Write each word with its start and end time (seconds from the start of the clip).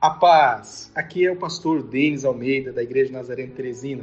A 0.00 0.08
paz! 0.08 0.90
Aqui 0.94 1.26
é 1.26 1.30
o 1.30 1.36
pastor 1.36 1.82
Denis 1.82 2.24
Almeida, 2.24 2.72
da 2.72 2.82
Igreja 2.82 3.12
Nazareno 3.12 3.52
Teresina. 3.52 4.02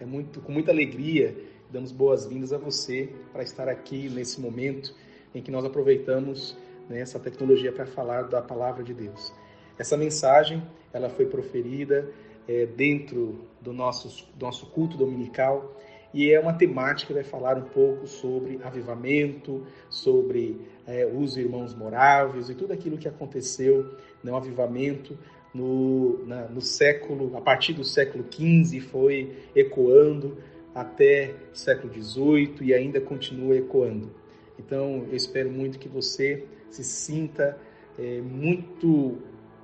É 0.00 0.06
muito, 0.06 0.40
com 0.40 0.50
muita 0.50 0.70
alegria, 0.70 1.36
damos 1.70 1.92
boas-vindas 1.92 2.54
a 2.54 2.56
você 2.56 3.10
para 3.34 3.42
estar 3.42 3.68
aqui 3.68 4.08
nesse 4.08 4.40
momento 4.40 4.94
em 5.34 5.42
que 5.42 5.50
nós 5.50 5.62
aproveitamos 5.62 6.56
né, 6.88 7.00
essa 7.00 7.20
tecnologia 7.20 7.70
para 7.70 7.84
falar 7.84 8.22
da 8.22 8.40
palavra 8.40 8.82
de 8.82 8.94
Deus. 8.94 9.30
Essa 9.78 9.94
mensagem 9.94 10.62
ela 10.90 11.10
foi 11.10 11.26
proferida 11.26 12.10
é, 12.48 12.64
dentro 12.64 13.46
do 13.60 13.74
do 13.74 14.46
nosso 14.46 14.66
culto 14.70 14.96
dominical 14.96 15.76
e 16.16 16.32
é 16.32 16.40
uma 16.40 16.54
temática 16.54 17.08
que 17.08 17.12
vai 17.12 17.22
falar 17.22 17.58
um 17.58 17.68
pouco 17.68 18.06
sobre 18.06 18.58
avivamento, 18.64 19.66
sobre 19.90 20.58
é, 20.86 21.04
os 21.04 21.36
irmãos 21.36 21.74
moráveis 21.74 22.48
e 22.48 22.54
tudo 22.54 22.72
aquilo 22.72 22.96
que 22.96 23.06
aconteceu 23.06 23.94
no 24.24 24.34
avivamento 24.34 25.14
no, 25.52 26.24
na, 26.26 26.46
no 26.46 26.62
século, 26.62 27.36
a 27.36 27.40
partir 27.42 27.74
do 27.74 27.84
século 27.84 28.24
XV 28.30 28.80
foi 28.80 29.30
ecoando 29.54 30.38
até 30.74 31.34
o 31.52 31.54
século 31.54 31.92
XVIII 31.92 32.62
e 32.62 32.72
ainda 32.72 32.98
continua 32.98 33.54
ecoando. 33.54 34.10
Então 34.58 35.04
eu 35.10 35.14
espero 35.14 35.50
muito 35.50 35.78
que 35.78 35.86
você 35.86 36.46
se 36.70 36.82
sinta 36.82 37.58
é, 37.98 38.22
muito 38.22 39.18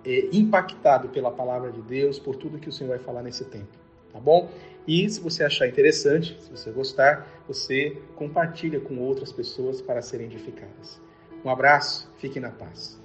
é, 0.04 0.28
impactado 0.30 1.08
pela 1.08 1.30
palavra 1.30 1.72
de 1.72 1.80
Deus, 1.80 2.18
por 2.18 2.36
tudo 2.36 2.58
que 2.58 2.68
o 2.68 2.72
Senhor 2.72 2.90
vai 2.90 2.98
falar 2.98 3.22
nesse 3.22 3.46
tempo, 3.46 3.78
tá 4.12 4.20
bom? 4.20 4.50
E 4.86 5.08
se 5.08 5.20
você 5.20 5.44
achar 5.44 5.68
interessante, 5.68 6.36
se 6.40 6.50
você 6.50 6.70
gostar, 6.72 7.44
você 7.46 8.00
compartilha 8.16 8.80
com 8.80 8.98
outras 8.98 9.30
pessoas 9.32 9.80
para 9.80 10.02
serem 10.02 10.26
edificadas. 10.26 11.00
Um 11.44 11.50
abraço, 11.50 12.10
fique 12.18 12.40
na 12.40 12.50
paz. 12.50 13.00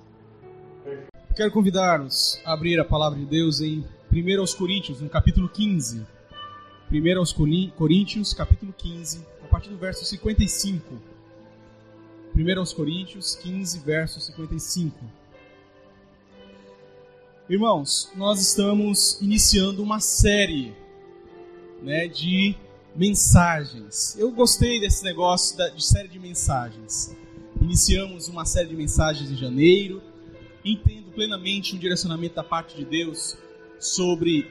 Quero 1.36 1.52
convidar-nos 1.52 2.41
a 2.44 2.53
abrir 2.53 2.80
a 2.80 2.86
palavra 2.86 3.20
de 3.20 3.26
Deus 3.26 3.62
em 3.62 3.86
1 4.12 4.40
aos 4.40 4.55
Coríntios, 4.55 5.02
no 5.02 5.09
capítulo 5.09 5.48
15. 5.48 6.05
1 6.92 7.19
aos 7.19 7.34
Coríntios, 7.34 8.34
capítulo 8.34 8.73
15, 8.75 9.23
a 9.44 9.47
partir 9.47 9.69
do 9.69 9.78
verso 9.78 10.03
55. 10.03 10.95
1 12.36 12.59
aos 12.59 12.73
Coríntios 12.73 13.36
15, 13.36 13.80
verso 13.80 14.19
55. 14.19 14.97
Irmãos, 17.50 18.12
nós 18.16 18.41
estamos 18.41 19.22
iniciando 19.22 19.84
uma 19.84 20.00
série 20.00 20.75
né, 21.81 22.08
de 22.08 22.56
mensagens. 22.95 24.16
Eu 24.17 24.31
gostei 24.31 24.80
desse 24.80 25.03
negócio 25.03 25.58
de 25.75 25.84
série 25.84 26.08
de 26.08 26.19
mensagens. 26.19 27.16
Iniciamos 27.61 28.28
uma 28.28 28.45
série 28.45 28.69
de 28.69 28.75
mensagens 28.75 29.30
em 29.31 29.36
janeiro. 29.36 30.02
Entendo 30.66 31.11
plenamente 31.11 31.75
um 31.75 31.80
direcionamento 31.80 32.36
da 32.36 32.44
parte 32.44 32.75
de 32.75 32.84
Deus 32.84 33.38
sobre 33.80 34.47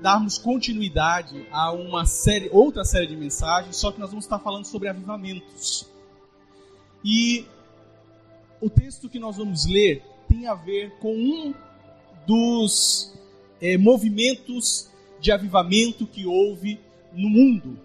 darmos 0.00 0.38
continuidade 0.38 1.46
a 1.50 1.72
uma 1.72 2.06
série, 2.06 2.48
outra 2.52 2.84
série 2.84 3.06
de 3.06 3.16
mensagens, 3.16 3.76
só 3.76 3.90
que 3.90 3.98
nós 3.98 4.10
vamos 4.10 4.24
estar 4.24 4.38
falando 4.38 4.64
sobre 4.64 4.88
avivamentos. 4.88 5.86
E 7.04 7.44
o 8.60 8.70
texto 8.70 9.08
que 9.08 9.18
nós 9.18 9.36
vamos 9.36 9.66
ler 9.66 10.02
tem 10.28 10.46
a 10.46 10.54
ver 10.54 10.90
com 10.98 11.14
um 11.14 11.54
dos 12.26 13.12
é, 13.60 13.76
movimentos 13.76 14.90
de 15.20 15.32
avivamento 15.32 16.06
que 16.06 16.26
houve 16.26 16.80
no 17.12 17.28
mundo. 17.28 17.78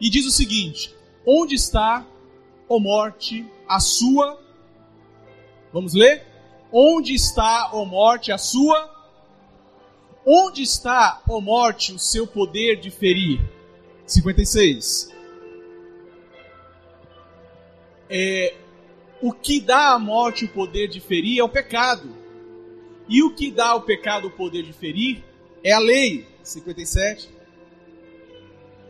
E 0.00 0.08
diz 0.08 0.26
o 0.26 0.30
seguinte: 0.30 0.94
Onde 1.26 1.54
está, 1.54 2.06
ó 2.68 2.78
morte, 2.78 3.46
a 3.68 3.80
sua. 3.80 4.40
Vamos 5.72 5.94
ler? 5.94 6.26
Onde 6.72 7.14
está, 7.14 7.70
ó 7.72 7.84
morte, 7.84 8.32
a 8.32 8.38
sua. 8.38 8.98
Onde 10.24 10.62
está, 10.62 11.22
ó 11.28 11.40
morte, 11.40 11.92
o 11.92 11.98
seu 11.98 12.26
poder 12.26 12.80
de 12.80 12.90
ferir? 12.90 13.40
56. 14.06 15.10
É, 18.08 18.54
o 19.22 19.32
que 19.32 19.60
dá 19.60 19.92
à 19.94 19.98
morte 19.98 20.44
o 20.44 20.48
poder 20.48 20.88
de 20.88 21.00
ferir 21.00 21.38
é 21.38 21.44
o 21.44 21.48
pecado. 21.48 22.16
E 23.08 23.22
o 23.22 23.34
que 23.34 23.50
dá 23.50 23.68
ao 23.68 23.82
pecado 23.82 24.28
o 24.28 24.30
poder 24.30 24.62
de 24.62 24.72
ferir 24.72 25.24
é 25.62 25.72
a 25.72 25.78
lei. 25.78 26.30
57. 26.42 27.30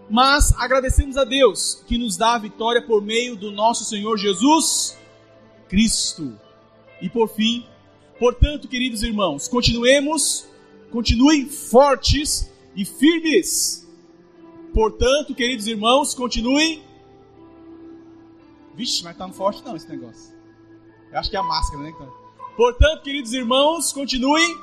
Mas 0.09 0.53
agradecemos 0.59 1.17
a 1.17 1.25
Deus 1.25 1.85
que 1.87 1.97
nos 1.97 2.17
dá 2.17 2.35
a 2.35 2.39
vitória 2.39 2.83
por 2.83 3.01
meio 3.01 3.37
do 3.37 3.53
nosso 3.53 3.85
Senhor 3.85 4.17
Jesus 4.17 4.99
Cristo. 5.69 6.39
E 7.01 7.09
por 7.09 7.29
fim, 7.29 7.65
portanto, 8.19 8.67
queridos 8.67 9.03
irmãos, 9.03 9.47
continuemos, 9.47 10.49
continuem 10.91 11.49
fortes 11.49 12.51
e 12.75 12.85
firmes. 12.85 13.89
Portanto, 14.75 15.35
queridos 15.35 15.67
irmãos, 15.67 16.15
continuem. 16.15 16.83
Vixe, 18.75 19.05
mas 19.05 19.17
tá 19.17 19.29
forte 19.29 19.63
não 19.65 19.77
esse 19.77 19.89
negócio. 19.89 20.35
Eu 21.13 21.19
acho 21.19 21.31
que 21.31 21.37
é 21.37 21.39
a 21.39 21.43
máscara, 21.43 21.83
né? 21.83 21.93
Portanto, 22.57 23.03
queridos 23.03 23.33
irmãos, 23.33 23.93
continuem 23.93 24.57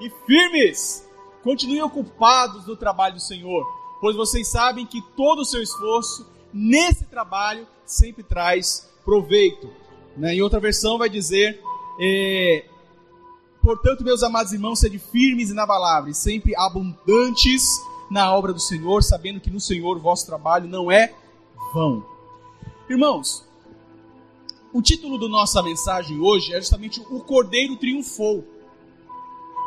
e 0.00 0.10
firmes. 0.26 1.08
Continuem 1.42 1.82
ocupados 1.82 2.66
no 2.66 2.76
trabalho 2.76 3.14
do 3.14 3.20
Senhor, 3.20 3.66
pois 4.00 4.16
vocês 4.16 4.48
sabem 4.48 4.86
que 4.86 5.02
todo 5.16 5.40
o 5.40 5.44
seu 5.44 5.62
esforço 5.62 6.26
nesse 6.52 7.04
trabalho 7.04 7.66
sempre 7.84 8.22
traz 8.22 8.90
proveito. 9.04 9.70
Né? 10.16 10.34
Em 10.34 10.42
outra 10.42 10.60
versão 10.60 10.96
vai 10.96 11.08
dizer: 11.08 11.60
é, 12.00 12.64
Portanto, 13.64 14.04
meus 14.04 14.22
amados 14.22 14.52
irmãos, 14.52 14.78
sede 14.78 14.98
firmes 14.98 15.48
e 15.48 15.52
inabaláveis, 15.52 16.18
sempre 16.18 16.54
abundantes 16.54 17.64
na 18.10 18.30
obra 18.30 18.52
do 18.52 18.60
Senhor, 18.60 19.02
sabendo 19.02 19.40
que 19.40 19.50
no 19.50 19.58
Senhor 19.58 19.96
o 19.96 20.00
vosso 20.00 20.26
trabalho 20.26 20.68
não 20.68 20.92
é 20.92 21.14
vão. 21.72 22.04
Irmãos, 22.90 23.42
o 24.70 24.82
título 24.82 25.18
da 25.18 25.28
nossa 25.28 25.62
mensagem 25.62 26.20
hoje 26.20 26.52
é 26.52 26.58
justamente 26.58 27.00
O 27.08 27.20
Cordeiro 27.20 27.76
Triunfou. 27.76 28.44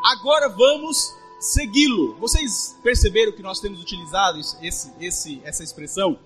Agora 0.07 0.47
vamos 0.47 1.13
segui-lo. 1.37 2.15
Vocês 2.15 2.79
perceberam 2.81 3.33
que 3.33 3.41
nós 3.41 3.59
temos 3.59 3.81
utilizado 3.81 4.39
esse, 4.39 4.89
esse, 5.01 5.41
essa 5.43 5.61
expressão? 5.65 6.17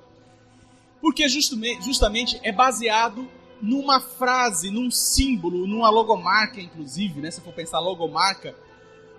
Porque 1.02 1.28
justamente, 1.28 2.40
é 2.44 2.52
baseado 2.52 3.28
numa 3.60 4.00
frase, 4.00 4.70
num 4.70 4.92
símbolo, 4.92 5.66
numa 5.66 5.90
logomarca, 5.90 6.62
inclusive, 6.62 7.22
né? 7.22 7.32
Se 7.32 7.42
for 7.42 7.54
pensar 7.54 7.80
logomarca, 7.80 8.56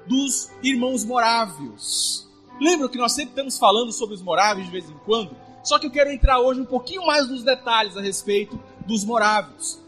dos 0.06 0.48
irmãos 0.62 1.04
morávios. 1.04 2.28
Lembra 2.60 2.88
que 2.88 2.98
nós 2.98 3.10
sempre 3.10 3.30
estamos 3.30 3.58
falando 3.58 3.92
sobre 3.92 4.14
os 4.14 4.22
morávios 4.22 4.66
de 4.66 4.70
vez 4.70 4.88
em 4.88 4.96
quando? 5.04 5.36
Só 5.64 5.76
que 5.76 5.86
eu 5.86 5.90
quero 5.90 6.12
entrar 6.12 6.38
hoje 6.38 6.60
um 6.60 6.66
pouquinho 6.66 7.04
mais 7.04 7.28
nos 7.28 7.42
detalhes 7.42 7.96
a 7.96 8.00
respeito 8.00 8.60
dos 8.86 9.04
morávios. 9.04 9.80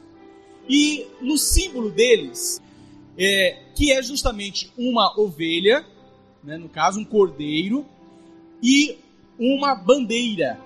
E 0.68 1.06
no 1.20 1.38
símbolo 1.38 1.92
deles, 1.92 2.60
é, 3.18 3.58
que 3.74 3.92
é 3.92 4.02
justamente 4.02 4.72
uma 4.76 5.18
ovelha, 5.18 5.86
né, 6.42 6.56
no 6.56 6.68
caso 6.68 7.00
um 7.00 7.04
cordeiro, 7.04 7.86
e 8.62 8.98
uma 9.38 9.74
bandeira. 9.74 10.60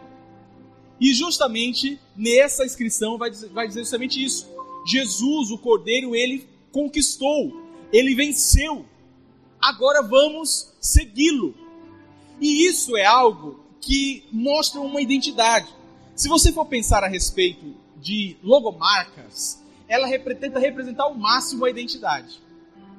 E 1.00 1.12
justamente 1.14 1.98
nessa 2.16 2.64
inscrição 2.64 3.16
vai 3.16 3.30
dizer, 3.30 3.48
vai 3.50 3.68
dizer 3.68 3.80
justamente 3.80 4.22
isso. 4.22 4.48
Jesus, 4.86 5.50
o 5.50 5.58
cordeiro, 5.58 6.14
ele 6.14 6.46
conquistou, 6.72 7.62
ele 7.92 8.14
venceu. 8.14 8.84
Agora 9.60 10.02
vamos 10.02 10.72
segui-lo. 10.80 11.54
E 12.40 12.66
isso 12.66 12.96
é 12.96 13.04
algo 13.04 13.60
que 13.80 14.24
mostra 14.32 14.80
uma 14.80 15.00
identidade. 15.00 15.68
Se 16.14 16.28
você 16.28 16.52
for 16.52 16.66
pensar 16.66 17.04
a 17.04 17.08
respeito 17.08 17.74
de 17.96 18.36
logomarcas, 18.42 19.62
ela 19.88 20.06
tenta 20.08 20.58
representar 20.58 21.04
ao 21.04 21.14
máximo 21.14 21.64
a 21.64 21.70
identidade, 21.70 22.40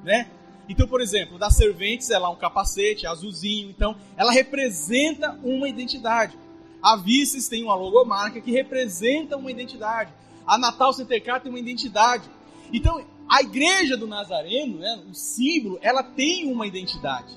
né? 0.02 0.28
Então, 0.68 0.86
por 0.86 1.00
exemplo, 1.00 1.38
da 1.38 1.50
Serventes, 1.50 2.10
ela 2.10 2.28
é 2.28 2.30
um 2.30 2.36
capacete 2.36 3.06
azulzinho, 3.06 3.70
então 3.70 3.96
ela 4.16 4.30
representa 4.30 5.38
uma 5.42 5.68
identidade. 5.68 6.36
A 6.82 6.96
Vices 6.96 7.48
tem 7.48 7.64
uma 7.64 7.74
logomarca 7.74 8.40
que 8.40 8.52
representa 8.52 9.36
uma 9.36 9.50
identidade. 9.50 10.12
A 10.46 10.56
Natal 10.56 10.92
Center 10.92 11.22
Car 11.22 11.40
tem 11.40 11.50
uma 11.50 11.58
identidade. 11.58 12.28
Então, 12.72 13.04
a 13.28 13.42
igreja 13.42 13.96
do 13.96 14.06
Nazareno, 14.06 14.78
né, 14.78 15.02
o 15.08 15.14
símbolo, 15.14 15.78
ela 15.82 16.02
tem 16.02 16.50
uma 16.50 16.66
identidade. 16.66 17.32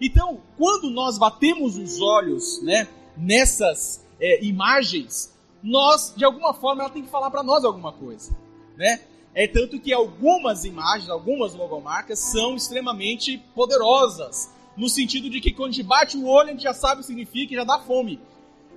Então, 0.00 0.40
quando 0.56 0.90
nós 0.90 1.18
batemos 1.18 1.76
os 1.76 2.00
olhos 2.00 2.62
né, 2.62 2.86
nessas 3.16 4.04
é, 4.20 4.44
imagens, 4.44 5.34
nós, 5.62 6.14
de 6.16 6.24
alguma 6.24 6.54
forma, 6.54 6.82
ela 6.82 6.90
tem 6.90 7.02
que 7.02 7.10
falar 7.10 7.30
para 7.30 7.42
nós 7.42 7.64
alguma 7.64 7.92
coisa, 7.92 8.36
né? 8.78 9.00
É 9.34 9.46
tanto 9.46 9.78
que 9.78 9.92
algumas 9.92 10.64
imagens, 10.64 11.10
algumas 11.10 11.54
logomarcas 11.54 12.20
são 12.20 12.54
extremamente 12.56 13.36
poderosas, 13.54 14.50
no 14.76 14.88
sentido 14.88 15.28
de 15.28 15.40
que 15.40 15.52
quando 15.52 15.70
a 15.70 15.72
gente 15.72 15.86
bate 15.86 16.16
o 16.16 16.26
olho, 16.26 16.50
a 16.50 16.52
gente 16.52 16.62
já 16.62 16.72
sabe 16.72 16.94
o 16.94 16.98
que 17.00 17.06
significa 17.08 17.52
e 17.52 17.56
já 17.56 17.64
dá 17.64 17.80
fome. 17.80 18.20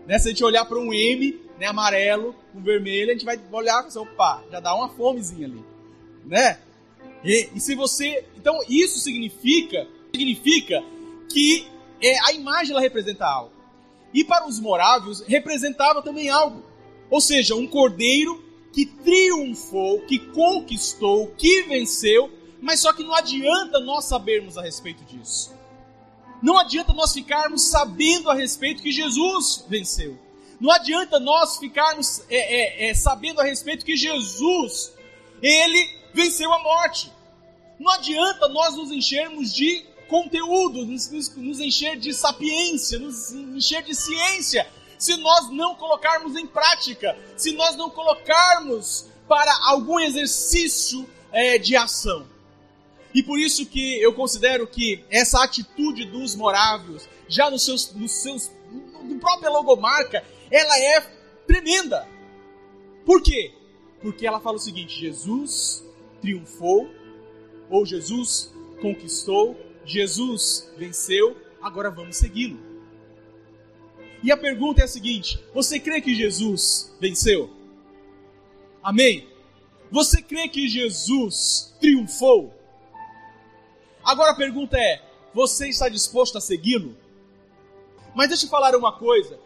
Né? 0.07 0.17
Se 0.17 0.27
a 0.27 0.31
gente 0.31 0.43
olhar 0.43 0.65
para 0.65 0.79
um 0.79 0.91
M, 0.91 1.39
né, 1.59 1.67
amarelo, 1.67 2.35
com 2.51 2.61
vermelho, 2.61 3.11
a 3.11 3.13
gente 3.13 3.23
vai 3.23 3.39
olhar 3.51 3.87
e 3.87 3.91
falar, 3.91 4.05
opa, 4.05 4.43
já 4.51 4.59
dá 4.59 4.75
uma 4.75 4.89
fomezinha 4.89 5.45
ali, 5.45 5.63
né? 6.25 6.59
E, 7.23 7.49
e 7.53 7.59
se 7.59 7.75
você, 7.75 8.25
então 8.35 8.59
isso 8.67 8.97
significa, 8.97 9.87
significa 10.11 10.83
que 11.29 11.67
é, 12.01 12.19
a 12.25 12.33
imagem 12.33 12.71
ela 12.71 12.81
representa 12.81 13.27
algo. 13.27 13.53
E 14.11 14.23
para 14.23 14.47
os 14.47 14.59
morávios 14.59 15.21
representava 15.21 16.01
também 16.01 16.29
algo. 16.29 16.63
Ou 17.11 17.21
seja, 17.21 17.55
um 17.55 17.67
cordeiro 17.67 18.43
que 18.73 18.85
triunfou, 18.85 20.01
que 20.01 20.19
conquistou, 20.19 21.27
que 21.37 21.63
venceu, 21.63 22.31
mas 22.61 22.79
só 22.79 22.93
que 22.93 23.03
não 23.03 23.13
adianta 23.13 23.79
nós 23.79 24.05
sabermos 24.05 24.57
a 24.57 24.61
respeito 24.61 25.03
disso. 25.03 25.53
Não 26.41 26.57
adianta 26.57 26.93
nós 26.93 27.13
ficarmos 27.13 27.63
sabendo 27.63 28.29
a 28.29 28.33
respeito 28.33 28.81
que 28.81 28.91
Jesus 28.91 29.65
venceu. 29.67 30.17
Não 30.59 30.71
adianta 30.71 31.19
nós 31.19 31.57
ficarmos 31.57 32.23
é, 32.29 32.85
é, 32.85 32.89
é, 32.89 32.93
sabendo 32.93 33.41
a 33.41 33.43
respeito 33.43 33.83
que 33.83 33.97
Jesus, 33.97 34.93
ele 35.41 35.89
venceu 36.13 36.51
a 36.53 36.61
morte. 36.61 37.11
Não 37.79 37.91
adianta 37.91 38.47
nós 38.47 38.75
nos 38.75 38.91
enchermos 38.91 39.53
de 39.53 39.85
conteúdo, 40.07 40.85
nos, 40.85 41.09
nos, 41.09 41.59
encher 41.59 41.97
de 41.97 42.13
sapiência, 42.13 42.99
nos 42.99 43.31
encher 43.31 43.81
de 43.81 43.95
ciência, 43.95 44.67
se 45.01 45.17
nós 45.17 45.49
não 45.49 45.73
colocarmos 45.73 46.35
em 46.35 46.45
prática, 46.45 47.17
se 47.35 47.53
nós 47.53 47.75
não 47.75 47.89
colocarmos 47.89 49.07
para 49.27 49.51
algum 49.63 49.99
exercício 49.99 51.09
é, 51.31 51.57
de 51.57 51.75
ação. 51.75 52.27
E 53.11 53.23
por 53.23 53.39
isso 53.39 53.65
que 53.65 53.99
eu 53.99 54.13
considero 54.13 54.67
que 54.67 55.03
essa 55.09 55.43
atitude 55.43 56.05
dos 56.05 56.35
morávios, 56.35 57.09
já 57.27 57.49
nos 57.49 57.65
seus, 57.65 57.91
nos 57.93 58.11
seus, 58.11 58.51
no 59.03 59.17
própria 59.19 59.49
logomarca, 59.49 60.23
ela 60.51 60.77
é 60.77 61.01
tremenda. 61.47 62.07
Por 63.03 63.23
quê? 63.23 63.55
Porque 64.03 64.27
ela 64.27 64.39
fala 64.39 64.57
o 64.57 64.59
seguinte: 64.59 64.99
Jesus 64.99 65.83
triunfou, 66.21 66.87
ou 67.71 67.87
Jesus 67.87 68.53
conquistou, 68.79 69.59
Jesus 69.83 70.71
venceu, 70.77 71.35
agora 71.59 71.89
vamos 71.89 72.17
segui-lo. 72.17 72.70
E 74.23 74.31
a 74.31 74.37
pergunta 74.37 74.81
é 74.81 74.83
a 74.85 74.87
seguinte: 74.87 75.39
você 75.53 75.79
crê 75.79 76.01
que 76.01 76.13
Jesus 76.13 76.95
venceu? 76.99 77.49
Amém? 78.83 79.27
Você 79.91 80.21
crê 80.21 80.47
que 80.47 80.67
Jesus 80.67 81.75
triunfou? 81.79 82.53
Agora 84.03 84.31
a 84.31 84.35
pergunta 84.35 84.77
é: 84.77 85.01
você 85.33 85.69
está 85.69 85.89
disposto 85.89 86.37
a 86.37 86.41
segui-lo? 86.41 86.95
Mas 88.15 88.29
deixa 88.29 88.45
eu 88.45 88.49
falar 88.49 88.75
uma 88.75 88.91
coisa 88.91 89.39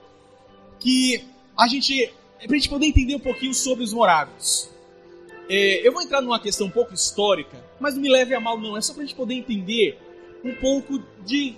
que 0.79 1.23
a 1.57 1.67
gente, 1.67 2.11
para 2.39 2.51
a 2.51 2.55
gente 2.55 2.69
poder 2.69 2.87
entender 2.87 3.15
um 3.15 3.19
pouquinho 3.19 3.53
sobre 3.53 3.83
os 3.83 3.93
moráveis. 3.93 4.69
É, 5.47 5.87
eu 5.87 5.93
vou 5.93 6.01
entrar 6.01 6.21
numa 6.21 6.39
questão 6.39 6.67
um 6.67 6.71
pouco 6.71 6.93
histórica, 6.93 7.63
mas 7.79 7.93
não 7.93 8.01
me 8.01 8.09
leve 8.09 8.33
a 8.33 8.39
mal 8.39 8.59
não, 8.59 8.75
é 8.75 8.81
só 8.81 8.93
para 8.93 9.03
a 9.03 9.05
gente 9.05 9.15
poder 9.15 9.35
entender 9.35 9.99
um 10.43 10.55
pouco 10.55 10.99
de, 11.23 11.55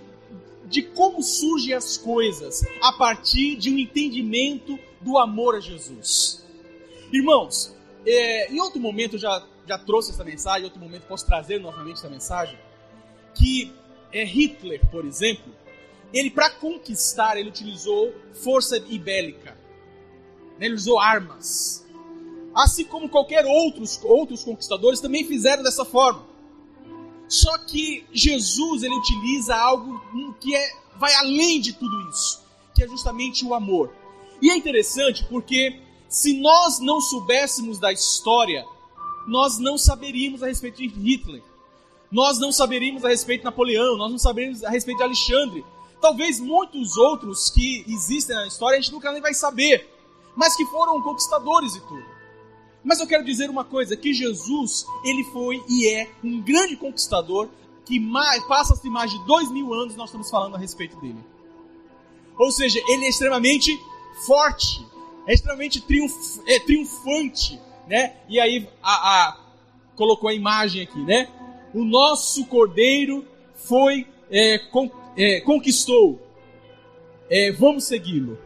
de 0.69 0.81
como 0.81 1.21
surgem 1.23 1.73
as 1.73 1.97
coisas 1.97 2.63
a 2.81 2.93
partir 2.93 3.55
de 3.55 3.69
um 3.69 3.77
entendimento 3.77 4.77
do 5.01 5.17
amor 5.17 5.55
a 5.55 5.59
Jesus. 5.59 6.45
Irmãos, 7.11 7.73
é, 8.05 8.51
em 8.51 8.59
outro 8.59 8.79
momento 8.79 9.13
eu 9.13 9.19
já, 9.19 9.45
já 9.65 9.77
trouxe 9.77 10.11
essa 10.11 10.23
mensagem, 10.23 10.61
em 10.61 10.65
outro 10.65 10.79
momento 10.79 11.03
posso 11.07 11.25
trazer 11.25 11.59
novamente 11.59 11.97
essa 11.97 12.09
mensagem, 12.09 12.57
que 13.33 13.73
é, 14.11 14.23
Hitler, 14.23 14.81
por 14.89 15.05
exemplo, 15.05 15.53
ele 16.13 16.29
para 16.29 16.49
conquistar, 16.49 17.37
ele 17.37 17.49
utilizou 17.49 18.13
força 18.33 18.77
ibélica. 18.77 19.57
Né? 20.57 20.65
Ele 20.65 20.75
usou 20.75 20.99
armas. 20.99 21.85
Assim 22.53 22.85
como 22.85 23.09
qualquer 23.09 23.45
outros, 23.45 23.99
outros 24.03 24.43
conquistadores 24.43 24.99
também 24.99 25.25
fizeram 25.25 25.63
dessa 25.63 25.85
forma. 25.85 26.26
Só 27.27 27.57
que 27.57 28.05
Jesus 28.11 28.83
ele 28.83 28.95
utiliza 28.95 29.55
algo 29.55 30.01
que 30.39 30.55
é, 30.55 30.71
vai 30.97 31.13
além 31.15 31.59
de 31.59 31.73
tudo 31.73 32.09
isso, 32.09 32.41
que 32.73 32.83
é 32.83 32.87
justamente 32.87 33.45
o 33.45 33.53
amor. 33.53 33.93
E 34.41 34.49
é 34.49 34.55
interessante 34.55 35.25
porque 35.25 35.81
se 36.07 36.39
nós 36.39 36.79
não 36.79 37.01
soubéssemos 37.01 37.79
da 37.79 37.91
história, 37.91 38.65
nós 39.27 39.59
não 39.59 39.77
saberíamos 39.77 40.41
a 40.41 40.47
respeito 40.47 40.77
de 40.77 40.87
Hitler. 40.87 41.43
Nós 42.09 42.39
não 42.39 42.51
saberíamos 42.51 43.03
a 43.03 43.09
respeito 43.09 43.41
de 43.41 43.45
Napoleão, 43.45 43.97
nós 43.97 44.09
não 44.09 44.17
saberíamos 44.17 44.63
a 44.63 44.69
respeito 44.69 44.99
de 44.99 45.03
Alexandre. 45.03 45.65
Talvez 45.99 46.39
muitos 46.39 46.95
outros 46.95 47.49
que 47.49 47.83
existem 47.87 48.35
na 48.35 48.47
história 48.47 48.77
a 48.77 48.81
gente 48.81 48.93
nunca 48.93 49.11
nem 49.11 49.21
vai 49.21 49.33
saber, 49.33 49.89
mas 50.35 50.55
que 50.55 50.65
foram 50.67 51.01
conquistadores 51.01 51.75
e 51.75 51.81
tudo. 51.81 52.16
Mas 52.87 52.99
eu 52.99 53.07
quero 53.07 53.23
dizer 53.23 53.49
uma 53.49 53.65
coisa, 53.65 53.97
que 53.97 54.13
Jesus, 54.13 54.85
ele 55.03 55.23
foi 55.25 55.61
e 55.69 55.89
é 55.89 56.09
um 56.23 56.41
grande 56.41 56.75
conquistador, 56.75 57.49
que 57.85 57.99
passa-se 58.47 58.89
mais 58.89 59.11
de 59.11 59.23
dois 59.25 59.51
mil 59.51 59.73
anos 59.73 59.95
nós 59.95 60.09
estamos 60.09 60.29
falando 60.29 60.55
a 60.55 60.57
respeito 60.57 60.99
dele. 60.99 61.19
Ou 62.37 62.51
seja, 62.51 62.81
ele 62.87 63.05
é 63.05 63.09
extremamente 63.09 63.77
forte, 64.25 64.85
é 65.27 65.33
extremamente 65.33 65.81
triunf, 65.81 66.13
é, 66.47 66.59
triunfante, 66.59 67.59
né? 67.87 68.15
E 68.29 68.39
aí 68.39 68.67
a, 68.81 68.93
a, 68.93 69.39
colocou 69.95 70.29
a 70.29 70.33
imagem 70.33 70.81
aqui, 70.81 70.99
né? 70.99 71.29
o 71.73 71.83
nosso 71.83 72.45
cordeiro 72.45 73.25
foi 73.53 74.07
é, 74.31 74.57
con, 74.57 74.89
é, 75.15 75.41
conquistou. 75.41 76.19
É, 77.29 77.51
vamos 77.51 77.83
segui-lo. 77.83 78.37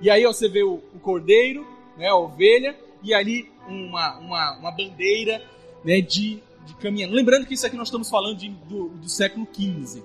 E 0.00 0.10
aí 0.10 0.24
você 0.24 0.48
vê 0.48 0.62
o, 0.62 0.82
o, 0.94 0.98
cordeiro, 1.00 1.66
né, 1.96 2.08
a 2.08 2.16
ovelha, 2.16 2.76
e 3.02 3.14
ali 3.14 3.50
uma, 3.68 4.18
uma, 4.18 4.58
uma 4.58 4.70
bandeira 4.70 5.42
né, 5.84 6.00
de, 6.00 6.42
de 6.64 6.74
caminhando. 6.80 7.14
Lembrando 7.14 7.46
que 7.46 7.54
isso 7.54 7.66
aqui 7.66 7.76
nós 7.76 7.88
estamos 7.88 8.08
falando 8.08 8.36
de, 8.36 8.48
do, 8.48 8.88
do 8.88 9.08
século 9.08 9.46
XV. 9.52 10.02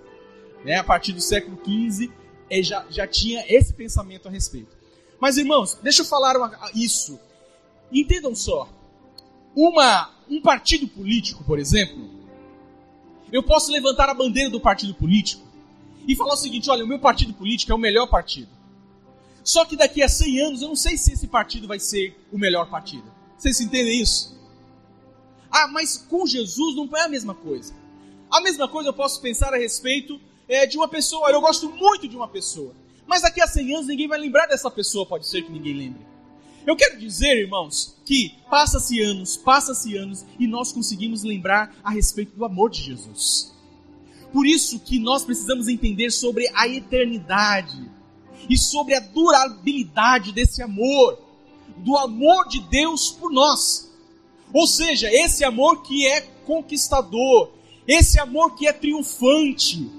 Né? 0.63 0.75
A 0.75 0.83
partir 0.83 1.13
do 1.13 1.21
século 1.21 1.57
XV 1.57 2.11
é, 2.49 2.61
já, 2.61 2.85
já 2.89 3.07
tinha 3.07 3.43
esse 3.47 3.73
pensamento 3.73 4.27
a 4.27 4.31
respeito. 4.31 4.75
Mas 5.19 5.37
irmãos, 5.37 5.77
deixa 5.81 6.01
eu 6.01 6.05
falar 6.05 6.35
uma, 6.35 6.51
isso. 6.75 7.19
Entendam 7.91 8.35
só. 8.35 8.69
Uma, 9.55 10.09
um 10.29 10.41
partido 10.41 10.87
político, 10.87 11.43
por 11.43 11.59
exemplo, 11.59 12.09
eu 13.31 13.43
posso 13.43 13.71
levantar 13.71 14.09
a 14.09 14.13
bandeira 14.13 14.49
do 14.49 14.59
partido 14.59 14.93
político 14.93 15.45
e 16.07 16.15
falar 16.15 16.33
o 16.33 16.37
seguinte: 16.37 16.69
olha, 16.69 16.83
o 16.83 16.87
meu 16.87 16.99
partido 16.99 17.33
político 17.33 17.71
é 17.71 17.75
o 17.75 17.77
melhor 17.77 18.07
partido. 18.07 18.49
Só 19.43 19.65
que 19.65 19.75
daqui 19.75 20.03
a 20.03 20.09
100 20.09 20.39
anos 20.39 20.61
eu 20.61 20.67
não 20.67 20.75
sei 20.75 20.97
se 20.97 21.13
esse 21.13 21.27
partido 21.27 21.67
vai 21.67 21.79
ser 21.79 22.15
o 22.31 22.37
melhor 22.37 22.69
partido. 22.69 23.11
Vocês 23.37 23.59
entendem 23.59 24.01
isso? 24.01 24.39
Ah, 25.51 25.67
mas 25.67 25.97
com 25.97 26.25
Jesus 26.25 26.75
não 26.75 26.87
é 26.95 27.01
a 27.01 27.09
mesma 27.09 27.33
coisa. 27.33 27.73
A 28.29 28.39
mesma 28.39 28.67
coisa 28.67 28.89
eu 28.89 28.93
posso 28.93 29.19
pensar 29.19 29.53
a 29.53 29.57
respeito 29.57 30.19
é, 30.47 30.65
de 30.65 30.77
uma 30.77 30.87
pessoa. 30.87 31.29
Eu 31.29 31.41
gosto 31.41 31.69
muito 31.69 32.07
de 32.07 32.15
uma 32.15 32.27
pessoa. 32.27 32.73
Mas 33.05 33.23
daqui 33.23 33.41
a 33.41 33.47
100 33.47 33.75
anos 33.75 33.87
ninguém 33.87 34.07
vai 34.07 34.19
lembrar 34.19 34.45
dessa 34.45 34.69
pessoa, 34.71 35.05
pode 35.05 35.27
ser 35.27 35.41
que 35.43 35.51
ninguém 35.51 35.73
lembre. 35.73 36.11
Eu 36.65 36.75
quero 36.75 36.99
dizer, 36.99 37.35
irmãos, 37.37 37.97
que 38.05 38.35
passa-se 38.49 39.01
anos, 39.01 39.35
passa-se 39.35 39.97
anos 39.97 40.23
e 40.39 40.45
nós 40.45 40.71
conseguimos 40.71 41.23
lembrar 41.23 41.75
a 41.83 41.89
respeito 41.89 42.35
do 42.35 42.45
amor 42.45 42.69
de 42.69 42.81
Jesus. 42.81 43.51
Por 44.31 44.45
isso 44.45 44.79
que 44.79 44.99
nós 44.99 45.25
precisamos 45.25 45.67
entender 45.67 46.11
sobre 46.11 46.47
a 46.53 46.67
eternidade 46.67 47.89
e 48.49 48.57
sobre 48.57 48.95
a 48.95 48.99
durabilidade 48.99 50.31
desse 50.31 50.61
amor, 50.61 51.19
do 51.77 51.97
amor 51.97 52.47
de 52.47 52.59
Deus 52.61 53.11
por 53.11 53.31
nós. 53.31 53.91
Ou 54.53 54.67
seja, 54.67 55.09
esse 55.11 55.43
amor 55.43 55.81
que 55.81 56.05
é 56.07 56.21
conquistador, 56.45 57.51
esse 57.87 58.19
amor 58.19 58.55
que 58.55 58.67
é 58.67 58.73
triunfante. 58.73 59.89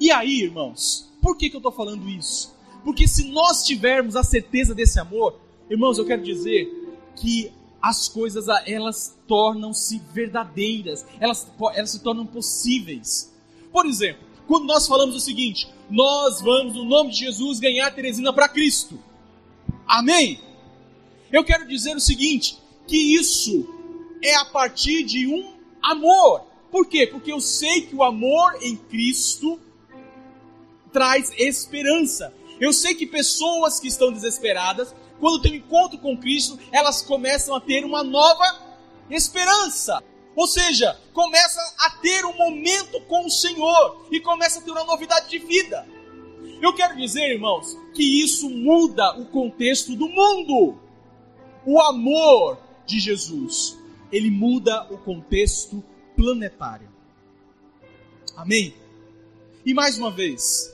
E 0.00 0.10
aí, 0.10 0.42
irmãos, 0.42 1.10
por 1.20 1.36
que, 1.36 1.50
que 1.50 1.56
eu 1.56 1.60
estou 1.60 1.72
falando 1.72 2.08
isso? 2.08 2.54
Porque 2.82 3.06
se 3.06 3.24
nós 3.30 3.64
tivermos 3.64 4.16
a 4.16 4.22
certeza 4.22 4.74
desse 4.74 4.98
amor, 4.98 5.38
Irmãos, 5.72 5.96
eu 5.96 6.04
quero 6.04 6.22
dizer 6.22 6.70
que 7.16 7.50
as 7.80 8.06
coisas 8.06 8.46
elas 8.66 9.16
tornam-se 9.26 9.98
verdadeiras, 10.12 11.06
elas, 11.18 11.50
elas 11.74 11.90
se 11.90 12.00
tornam 12.00 12.26
possíveis. 12.26 13.32
Por 13.72 13.86
exemplo, 13.86 14.22
quando 14.46 14.66
nós 14.66 14.86
falamos 14.86 15.16
o 15.16 15.20
seguinte: 15.20 15.66
nós 15.92 16.40
vamos, 16.40 16.74
no 16.74 16.84
nome 16.84 17.10
de 17.10 17.18
Jesus, 17.18 17.60
ganhar 17.60 17.90
Teresina 17.90 18.32
para 18.32 18.48
Cristo. 18.48 18.98
Amém? 19.86 20.40
Eu 21.30 21.44
quero 21.44 21.68
dizer 21.68 21.94
o 21.94 22.00
seguinte: 22.00 22.58
que 22.86 22.96
isso 22.96 23.68
é 24.22 24.34
a 24.36 24.46
partir 24.46 25.02
de 25.02 25.26
um 25.26 25.52
amor. 25.82 26.46
Por 26.70 26.86
quê? 26.86 27.06
Porque 27.06 27.30
eu 27.30 27.40
sei 27.40 27.82
que 27.82 27.94
o 27.94 28.02
amor 28.02 28.58
em 28.62 28.74
Cristo 28.74 29.60
traz 30.90 31.30
esperança. 31.38 32.32
Eu 32.58 32.72
sei 32.72 32.94
que 32.94 33.06
pessoas 33.06 33.78
que 33.78 33.88
estão 33.88 34.10
desesperadas, 34.10 34.94
quando 35.20 35.42
tem 35.42 35.52
um 35.52 35.56
encontro 35.56 35.98
com 35.98 36.16
Cristo, 36.16 36.58
elas 36.72 37.02
começam 37.02 37.54
a 37.54 37.60
ter 37.60 37.84
uma 37.84 38.02
nova 38.02 38.44
esperança. 39.10 40.02
Ou 40.34 40.46
seja, 40.46 40.98
começa 41.12 41.60
a 41.78 41.90
ter 41.90 42.24
um 42.24 42.36
momento 42.36 43.00
com 43.02 43.26
o 43.26 43.30
Senhor 43.30 44.06
e 44.10 44.20
começa 44.20 44.60
a 44.60 44.62
ter 44.62 44.70
uma 44.70 44.84
novidade 44.84 45.28
de 45.28 45.38
vida. 45.38 45.86
Eu 46.60 46.72
quero 46.74 46.96
dizer, 46.96 47.30
irmãos, 47.30 47.76
que 47.94 48.22
isso 48.22 48.48
muda 48.48 49.18
o 49.18 49.26
contexto 49.26 49.94
do 49.94 50.08
mundo. 50.08 50.78
O 51.66 51.80
amor 51.80 52.58
de 52.86 52.98
Jesus, 52.98 53.78
ele 54.10 54.30
muda 54.30 54.86
o 54.90 54.98
contexto 54.98 55.82
planetária. 56.16 56.88
Amém? 58.36 58.74
E 59.64 59.74
mais 59.74 59.98
uma 59.98 60.10
vez, 60.10 60.72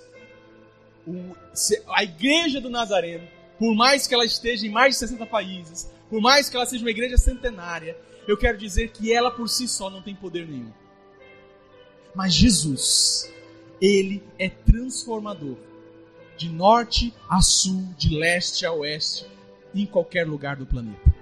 a 1.88 2.04
igreja 2.04 2.60
do 2.60 2.70
Nazareno, 2.70 3.26
por 3.58 3.74
mais 3.74 4.06
que 4.06 4.14
ela 4.14 4.24
esteja 4.24 4.66
em 4.66 4.70
mais 4.70 4.94
de 4.94 5.00
60 5.00 5.26
países, 5.26 5.90
por 6.08 6.20
mais 6.20 6.48
que 6.48 6.56
ela 6.56 6.64
seja 6.64 6.84
uma 6.84 6.90
igreja 6.90 7.18
centenária, 7.18 7.96
eu 8.28 8.36
quero 8.36 8.58
dizer 8.58 8.90
que 8.90 9.10
ela 9.10 9.30
por 9.30 9.48
si 9.48 9.66
só 9.66 9.88
não 9.88 10.02
tem 10.02 10.14
poder 10.14 10.46
nenhum. 10.46 10.70
Mas 12.14 12.34
Jesus, 12.34 13.32
ele 13.80 14.22
é 14.38 14.50
transformador. 14.50 15.56
De 16.36 16.50
norte 16.50 17.12
a 17.28 17.40
sul, 17.40 17.88
de 17.96 18.14
leste 18.14 18.66
a 18.66 18.72
oeste, 18.72 19.26
em 19.74 19.86
qualquer 19.86 20.26
lugar 20.26 20.56
do 20.56 20.66
planeta. 20.66 21.12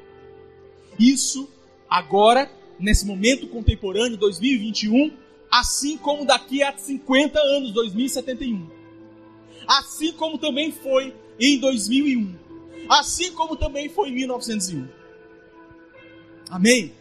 Isso 0.99 1.49
agora, 1.89 2.51
nesse 2.79 3.07
momento 3.07 3.47
contemporâneo, 3.47 4.19
2021, 4.19 5.17
assim 5.51 5.97
como 5.97 6.27
daqui 6.27 6.61
a 6.61 6.77
50 6.77 7.39
anos, 7.39 7.73
2071. 7.73 8.69
Assim 9.67 10.13
como 10.13 10.39
também 10.39 10.73
foi 10.73 11.15
em 11.39 11.59
2001. 11.59 12.35
Assim 12.89 13.33
como 13.33 13.57
também 13.57 13.89
foi 13.89 14.11
em 14.11 14.15
1901. 14.15 14.96
Amém? 16.51 16.93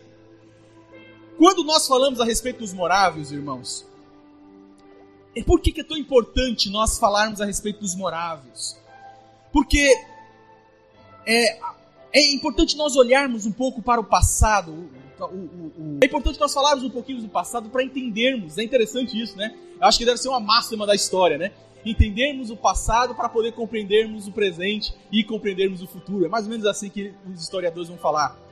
Quando 1.37 1.63
nós 1.63 1.87
falamos 1.87 2.19
a 2.19 2.25
respeito 2.25 2.59
dos 2.59 2.73
moráveis, 2.73 3.31
irmãos, 3.31 3.85
e 5.35 5.43
por 5.43 5.59
que, 5.59 5.71
que 5.71 5.81
é 5.81 5.83
tão 5.83 5.97
importante 5.97 6.69
nós 6.69 6.97
falarmos 6.97 7.41
a 7.41 7.45
respeito 7.45 7.81
dos 7.81 7.93
moráveis? 7.93 8.79
Porque 9.51 9.93
é, 11.25 11.59
é 12.13 12.33
importante 12.33 12.77
nós 12.77 12.95
olharmos 12.95 13.45
um 13.45 13.51
pouco 13.51 13.81
para 13.81 13.99
o 13.99 14.03
passado. 14.03 14.71
O, 15.19 15.23
o, 15.23 15.27
o, 15.27 15.99
é 16.01 16.05
importante 16.05 16.39
nós 16.39 16.53
falarmos 16.53 16.85
um 16.85 16.89
pouquinho 16.89 17.21
do 17.21 17.27
passado 17.27 17.69
para 17.69 17.83
entendermos. 17.83 18.57
É 18.57 18.63
interessante 18.63 19.21
isso, 19.21 19.37
né? 19.37 19.53
Eu 19.79 19.85
acho 19.85 19.97
que 19.97 20.05
deve 20.05 20.17
ser 20.17 20.29
uma 20.29 20.39
máxima 20.39 20.85
da 20.85 20.95
história, 20.95 21.37
né? 21.37 21.51
Entendermos 21.85 22.49
o 22.49 22.55
passado 22.55 23.13
para 23.13 23.27
poder 23.27 23.51
compreendermos 23.51 24.27
o 24.27 24.31
presente 24.31 24.93
e 25.11 25.23
compreendermos 25.23 25.81
o 25.81 25.87
futuro. 25.87 26.25
É 26.25 26.29
mais 26.29 26.45
ou 26.45 26.51
menos 26.51 26.65
assim 26.65 26.89
que 26.89 27.13
os 27.27 27.41
historiadores 27.41 27.89
vão 27.89 27.97
falar. 27.97 28.44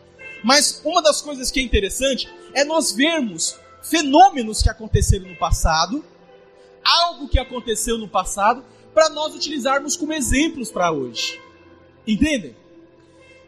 Mas 0.44 0.82
uma 0.84 1.02
das 1.02 1.22
coisas 1.22 1.50
que 1.50 1.60
é 1.60 1.64
interessante 1.64 2.30
é 2.54 2.64
nós 2.64 2.92
vermos 2.92 3.56
fenômenos 3.82 4.62
que 4.62 4.70
aconteceram 4.70 5.28
no 5.28 5.38
passado, 5.38 6.04
algo 6.84 7.28
que 7.28 7.40
aconteceu 7.40 7.98
no 7.98 8.08
passado, 8.08 8.64
para 8.94 9.10
nós 9.10 9.34
utilizarmos 9.34 9.96
como 9.96 10.14
exemplos 10.14 10.70
para 10.70 10.92
hoje. 10.92 11.42
Entendem? 12.06 12.56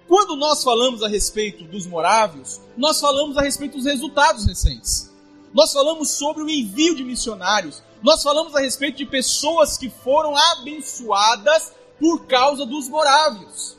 Quando 0.07 0.35
nós 0.35 0.63
falamos 0.63 1.03
a 1.03 1.07
respeito 1.07 1.63
dos 1.63 1.85
morávios, 1.85 2.61
nós 2.77 2.99
falamos 2.99 3.37
a 3.37 3.41
respeito 3.41 3.77
dos 3.77 3.85
resultados 3.85 4.45
recentes. 4.45 5.11
Nós 5.53 5.73
falamos 5.73 6.11
sobre 6.11 6.43
o 6.43 6.49
envio 6.49 6.95
de 6.95 7.03
missionários. 7.03 7.81
Nós 8.03 8.21
falamos 8.21 8.55
a 8.55 8.59
respeito 8.59 8.97
de 8.97 9.05
pessoas 9.05 9.77
que 9.77 9.89
foram 9.89 10.35
abençoadas 10.35 11.73
por 11.99 12.25
causa 12.27 12.65
dos 12.65 12.87
morávios. 12.87 13.77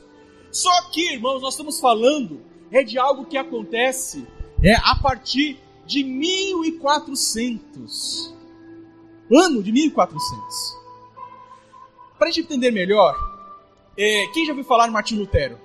Só 0.51 0.89
que, 0.89 1.13
irmãos, 1.13 1.41
nós 1.41 1.53
estamos 1.53 1.79
falando 1.79 2.41
é 2.71 2.83
de 2.83 2.97
algo 2.97 3.25
que 3.25 3.37
acontece 3.37 4.25
é 4.63 4.73
a 4.75 4.95
partir 4.95 5.59
de 5.85 6.03
1400. 6.03 8.33
Ano 9.31 9.63
de 9.63 9.71
1400. 9.71 10.75
Para 12.17 12.29
a 12.29 12.31
gente 12.31 12.45
entender 12.45 12.71
melhor, 12.71 13.15
é, 13.97 14.25
quem 14.27 14.45
já 14.45 14.51
ouviu 14.51 14.65
falar 14.65 14.87
em 14.87 14.91
Martim 14.91 15.17
Lutero? 15.17 15.59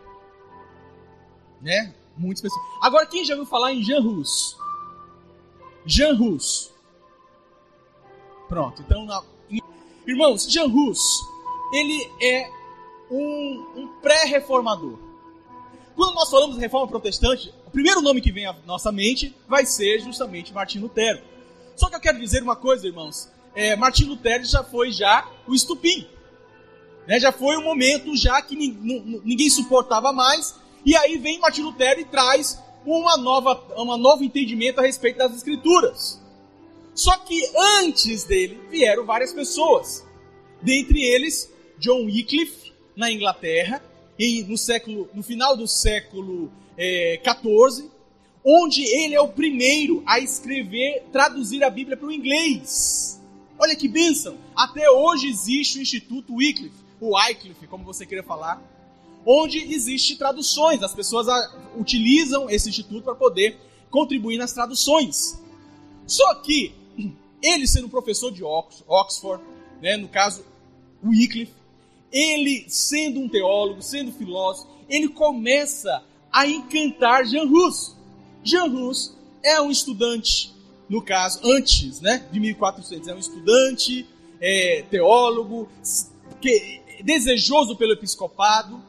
Né? 1.60 1.94
Muitas 2.16 2.42
pessoas. 2.42 2.62
Agora, 2.82 3.06
quem 3.06 3.24
já 3.24 3.34
ouviu 3.34 3.48
falar 3.48 3.72
em 3.72 3.80
Jean 3.82 4.00
Rus? 4.00 4.56
Jean 5.86 6.14
Rus. 6.14 6.72
Pronto, 8.48 8.82
então. 8.82 9.06
Na... 9.06 9.22
Irmãos, 10.06 10.50
Jean 10.50 10.66
Rus, 10.66 11.00
ele 11.72 12.10
é 12.20 12.50
um, 13.10 13.66
um 13.76 13.88
pré-reformador. 14.02 14.98
Quando 15.94 16.14
nós 16.14 16.30
falamos 16.30 16.56
de 16.56 16.62
reforma 16.62 16.88
protestante, 16.88 17.52
o 17.66 17.70
primeiro 17.70 18.00
nome 18.00 18.20
que 18.20 18.32
vem 18.32 18.46
à 18.46 18.54
nossa 18.66 18.90
mente 18.90 19.34
vai 19.46 19.66
ser 19.66 20.00
justamente 20.00 20.52
Martim 20.52 20.78
Lutero. 20.78 21.20
Só 21.76 21.88
que 21.88 21.96
eu 21.96 22.00
quero 22.00 22.18
dizer 22.18 22.42
uma 22.42 22.56
coisa, 22.56 22.86
irmãos. 22.86 23.30
É, 23.54 23.76
Martim 23.76 24.04
Lutero 24.04 24.44
já 24.44 24.64
foi 24.64 24.90
já 24.92 25.28
o 25.46 25.54
estupim. 25.54 26.06
Né? 27.06 27.18
Já 27.18 27.32
foi 27.32 27.56
um 27.56 27.64
momento 27.64 28.16
já 28.16 28.40
que 28.40 28.56
ninguém 28.56 29.50
suportava 29.50 30.12
mais. 30.12 30.54
E 30.84 30.96
aí 30.96 31.18
vem 31.18 31.38
Martim 31.38 31.62
Lutero 31.62 32.00
e 32.00 32.04
traz 32.04 32.58
uma 32.84 33.16
nova, 33.16 33.62
uma 33.76 33.96
novo 33.96 34.24
entendimento 34.24 34.80
a 34.80 34.82
respeito 34.82 35.18
das 35.18 35.34
escrituras. 35.34 36.20
Só 36.94 37.16
que 37.18 37.40
antes 37.80 38.24
dele 38.24 38.60
vieram 38.70 39.04
várias 39.04 39.32
pessoas. 39.32 40.04
Dentre 40.60 41.02
eles, 41.02 41.52
John 41.78 42.04
Wycliffe, 42.04 42.72
na 42.94 43.10
Inglaterra, 43.10 43.82
em, 44.22 44.44
no, 44.44 44.56
século, 44.56 45.08
no 45.12 45.22
final 45.22 45.56
do 45.56 45.66
século 45.66 46.50
XIV, 46.76 47.86
é, 47.86 47.90
onde 48.44 48.82
ele 48.82 49.14
é 49.14 49.20
o 49.20 49.28
primeiro 49.28 50.02
a 50.06 50.20
escrever, 50.20 51.04
traduzir 51.12 51.62
a 51.64 51.70
Bíblia 51.70 51.96
para 51.96 52.06
o 52.06 52.12
inglês. 52.12 53.20
Olha 53.58 53.74
que 53.74 53.88
bênção! 53.88 54.36
Até 54.54 54.90
hoje 54.90 55.28
existe 55.28 55.78
o 55.78 55.82
Instituto 55.82 56.34
Wycliffe, 56.34 56.74
o 57.00 57.16
Wycliffe, 57.16 57.66
como 57.66 57.84
você 57.84 58.06
queira 58.06 58.22
falar, 58.22 58.62
onde 59.26 59.58
existe 59.72 60.16
traduções. 60.16 60.82
As 60.82 60.94
pessoas 60.94 61.26
utilizam 61.76 62.48
esse 62.48 62.68
instituto 62.68 63.04
para 63.04 63.14
poder 63.14 63.58
contribuir 63.90 64.38
nas 64.38 64.52
traduções. 64.52 65.40
Só 66.06 66.34
que 66.36 66.74
ele 67.42 67.66
sendo 67.66 67.88
professor 67.88 68.30
de 68.30 68.42
Oxford, 68.44 69.42
né, 69.80 69.96
no 69.96 70.08
caso 70.08 70.44
Wycliffe, 71.04 71.61
ele 72.12 72.66
sendo 72.68 73.20
um 73.20 73.28
teólogo, 73.28 73.80
sendo 73.80 74.12
filósofo, 74.12 74.68
ele 74.88 75.08
começa 75.08 76.04
a 76.30 76.46
encantar 76.46 77.24
Jean 77.24 77.46
Rus. 77.46 77.96
Jean 78.44 78.66
Rus 78.66 79.16
é 79.42 79.60
um 79.60 79.70
estudante, 79.70 80.52
no 80.88 81.00
caso, 81.00 81.40
antes 81.42 82.00
né, 82.00 82.26
de 82.30 82.38
1400, 82.38 83.08
é 83.08 83.14
um 83.14 83.18
estudante, 83.18 84.06
é, 84.40 84.84
teólogo, 84.90 85.68
que, 86.40 86.80
desejoso 87.02 87.76
pelo 87.76 87.92
episcopado, 87.92 88.82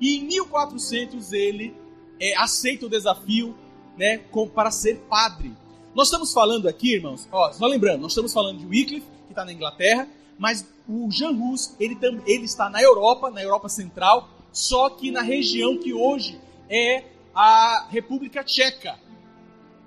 e 0.00 0.18
em 0.18 0.24
1400 0.24 1.32
ele 1.32 1.74
é, 2.18 2.36
aceita 2.36 2.86
o 2.86 2.88
desafio 2.88 3.54
né, 3.96 4.18
com, 4.30 4.48
para 4.48 4.70
ser 4.70 4.96
padre. 5.08 5.52
Nós 5.94 6.08
estamos 6.08 6.32
falando 6.32 6.66
aqui, 6.66 6.94
irmãos, 6.94 7.28
ó, 7.30 7.52
só 7.52 7.66
lembrando, 7.66 8.00
nós 8.00 8.12
estamos 8.12 8.32
falando 8.32 8.58
de 8.58 8.66
Wycliffe, 8.66 9.06
que 9.26 9.32
está 9.32 9.44
na 9.44 9.52
Inglaterra, 9.52 10.08
mas 10.38 10.66
o 10.88 11.10
Jean 11.10 11.32
Rus, 11.32 11.74
ele, 11.78 11.96
ele 12.26 12.44
está 12.44 12.68
na 12.68 12.82
Europa, 12.82 13.30
na 13.30 13.42
Europa 13.42 13.68
Central, 13.68 14.28
só 14.52 14.90
que 14.90 15.10
na 15.10 15.22
região 15.22 15.78
que 15.78 15.92
hoje 15.92 16.40
é 16.68 17.04
a 17.34 17.86
República 17.90 18.44
Tcheca. 18.44 18.98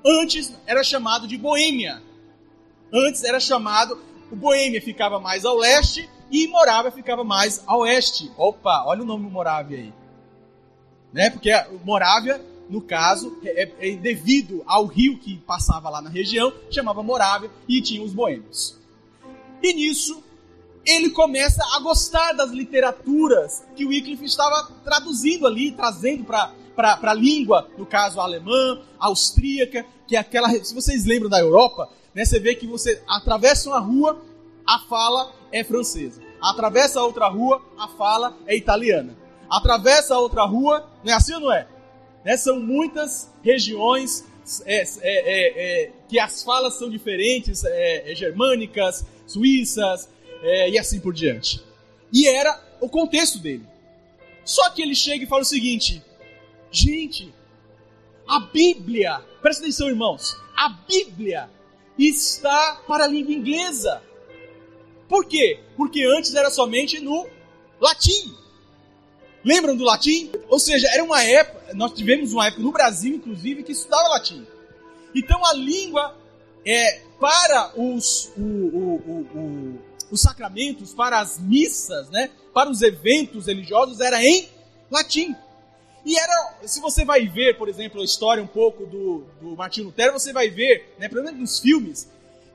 Antes 0.06 0.54
era 0.66 0.84
chamado 0.84 1.28
de 1.28 1.38
Boêmia. 1.38 2.02
Antes 2.94 3.24
era 3.24 3.40
chamado, 3.40 4.02
o 4.32 4.36
Boêmia 4.36 4.82
ficava 4.82 5.20
mais 5.20 5.46
ao 5.46 5.58
leste 5.58 6.10
e 6.32 6.48
Morávia 6.48 6.92
ficava 6.92 7.24
mais 7.24 7.64
a 7.66 7.78
oeste. 7.78 8.32
Opa, 8.38 8.84
olha 8.86 9.04
o 9.04 9.06
nome 9.06 9.26
do 9.26 9.32
Morávia 9.32 9.78
aí. 9.78 9.94
Né? 11.14 11.30
Porque 11.30 11.52
Morávia, 11.84 12.42
no 12.70 12.82
caso, 12.82 13.38
é, 13.44 13.64
é, 13.64 13.92
é 13.94 13.96
devido 13.96 14.64
ao 14.66 14.86
rio 14.86 15.18
que 15.18 15.38
passava 15.38 15.90
lá 15.90 16.02
na 16.02 16.10
região, 16.10 16.54
chamava 16.70 17.02
Morávia 17.02 17.50
e 17.68 17.82
tinha 17.82 18.04
os 18.04 18.14
boêmios. 18.14 18.78
E 19.64 19.74
nisso, 19.74 20.24
ele 20.88 21.10
começa 21.10 21.62
a 21.76 21.80
gostar 21.82 22.32
das 22.32 22.50
literaturas 22.52 23.62
que 23.76 23.84
o 23.84 23.90
Wycliffe 23.90 24.24
estava 24.24 24.72
traduzindo 24.86 25.46
ali, 25.46 25.74
trazendo 25.74 26.24
para 26.24 26.54
a 27.04 27.14
língua, 27.14 27.70
no 27.78 27.86
caso 27.86 28.22
alemã, 28.22 28.82
austríaca, 28.98 29.86
que 30.08 30.16
é 30.16 30.20
aquela. 30.20 30.50
Se 30.64 30.74
vocês 30.74 31.06
lembram 31.06 31.30
da 31.30 31.40
Europa, 31.40 31.90
né, 32.16 32.24
você 32.24 32.40
vê 32.40 32.56
que 32.56 32.66
você 32.66 33.04
atravessa 33.06 33.70
uma 33.70 33.80
rua, 33.80 34.22
a 34.66 34.80
fala 34.80 35.34
é 35.52 35.62
francesa. 35.62 36.22
Atravessa 36.42 37.02
outra 37.02 37.28
rua, 37.28 37.62
a 37.78 37.90
fala 37.90 38.38
é 38.48 38.56
italiana. 38.56 39.14
Atravessa 39.50 40.18
outra 40.18 40.46
rua, 40.46 40.88
não 41.04 41.12
é 41.12 41.16
assim 41.16 41.34
ou 41.34 41.42
não 41.42 41.52
é? 41.52 41.68
Né, 42.24 42.38
são 42.38 42.62
muitas 42.62 43.30
regiões 43.44 44.24
é, 44.66 44.82
é, 44.82 44.86
é, 45.02 45.84
é 45.86 45.92
que 46.08 46.18
as 46.18 46.42
falas 46.44 46.76
são 46.76 46.90
diferentes, 46.90 47.66
é, 47.66 48.14
germânicas, 48.16 49.06
suíças, 49.26 50.08
é, 50.42 50.70
e 50.70 50.78
assim 50.78 51.00
por 51.00 51.14
diante. 51.14 51.64
E 52.12 52.28
era 52.28 52.60
o 52.80 52.90
contexto 52.90 53.40
dele. 53.40 53.66
Só 54.44 54.70
que 54.70 54.82
ele 54.82 54.96
chega 54.96 55.24
e 55.24 55.28
fala 55.28 55.42
o 55.42 55.46
seguinte: 55.46 56.02
gente, 56.72 57.34
a 58.28 58.40
Bíblia, 58.40 59.20
presta 59.42 59.64
atenção, 59.64 59.88
irmãos, 59.88 60.38
a 60.56 60.70
Bíblia 60.70 61.50
está 61.98 62.82
para 62.88 63.06
a 63.06 63.08
língua 63.08 63.34
inglesa. 63.34 64.02
Por 65.10 65.26
quê? 65.26 65.60
Porque 65.76 66.04
antes 66.04 66.34
era 66.36 66.50
somente 66.50 67.00
no 67.00 67.28
latim. 67.80 68.36
Lembram 69.44 69.76
do 69.76 69.84
latim? 69.84 70.30
Ou 70.50 70.60
seja, 70.60 70.90
era 70.92 71.04
uma 71.04 71.24
época, 71.24 71.74
nós 71.74 71.94
tivemos 71.94 72.34
uma 72.34 72.48
época 72.48 72.62
no 72.62 72.72
Brasil, 72.72 73.16
inclusive, 73.16 73.64
que 73.64 73.72
estudava 73.72 74.10
latim. 74.10 74.46
Então 75.16 75.46
a 75.46 75.54
língua 75.54 76.18
é, 76.66 77.02
para 77.20 77.72
os, 77.76 78.32
o, 78.38 78.42
o, 78.42 79.28
o, 79.34 79.67
os 80.12 80.22
sacramentos, 80.22 80.94
para 80.94 81.20
as 81.20 81.40
missas, 81.40 82.10
né, 82.10 82.30
para 82.54 82.70
os 82.70 82.82
eventos 82.82 83.48
religiosos, 83.48 84.00
era 84.00 84.24
em 84.24 84.48
latim. 84.90 85.36
E 86.06 86.18
era, 86.18 86.54
se 86.64 86.80
você 86.80 87.04
vai 87.04 87.28
ver, 87.28 87.58
por 87.58 87.68
exemplo, 87.68 88.02
a 88.02 88.06
história 88.06 88.42
um 88.42 88.48
pouco 88.48 88.86
do, 88.86 89.26
do 89.42 89.56
Martinho 89.56 89.88
Lutero, 89.88 90.14
você 90.14 90.32
vai 90.32 90.50
ver, 90.50 90.96
né, 90.98 91.10
pelo 91.10 91.24
menos 91.24 91.40
nos 91.40 91.60
filmes, 91.60 92.10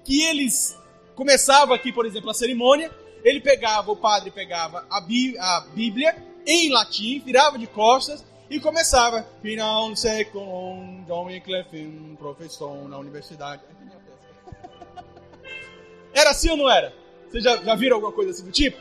que 0.05 0.23
eles 0.23 0.77
começavam 1.15 1.75
aqui, 1.75 1.93
por 1.93 2.07
exemplo, 2.07 2.31
a 2.31 2.35
cerimônia, 2.35 2.91
ele 3.23 3.41
pegava, 3.41 3.93
o 3.93 3.97
padre 3.97 4.31
pegava 4.31 4.87
a, 4.91 5.01
bí, 5.01 5.37
a 5.39 5.61
Bíblia 5.75 6.17
em 6.47 6.71
latim, 6.71 7.21
virava 7.21 7.59
de 7.59 7.67
costas 7.67 8.25
e 8.51 8.59
começava. 8.59 9.27
Final 9.41 9.93
Dominic 11.07 11.45
Clefin, 11.47 12.17
professor 12.19 12.89
na 12.89 12.99
universidade. 12.99 13.63
Era 16.13 16.31
assim 16.31 16.51
ou 16.51 16.57
não 16.57 16.71
era? 16.71 17.02
Vocês 17.33 17.45
já, 17.45 17.57
já 17.57 17.75
viram 17.75 17.97
alguma 17.97 18.13
coisa 18.13 18.31
assim 18.31 18.45
do 18.45 18.53
tipo? 18.53 18.77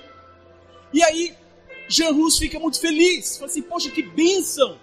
E 0.93 1.01
aí, 1.01 1.34
Jean 1.88 2.12
Rus 2.12 2.38
fica 2.38 2.60
muito 2.60 2.81
feliz. 2.81 3.38
Fala 3.38 3.50
assim, 3.50 3.62
poxa, 3.62 3.89
que 3.89 4.03
bênção! 4.03 4.77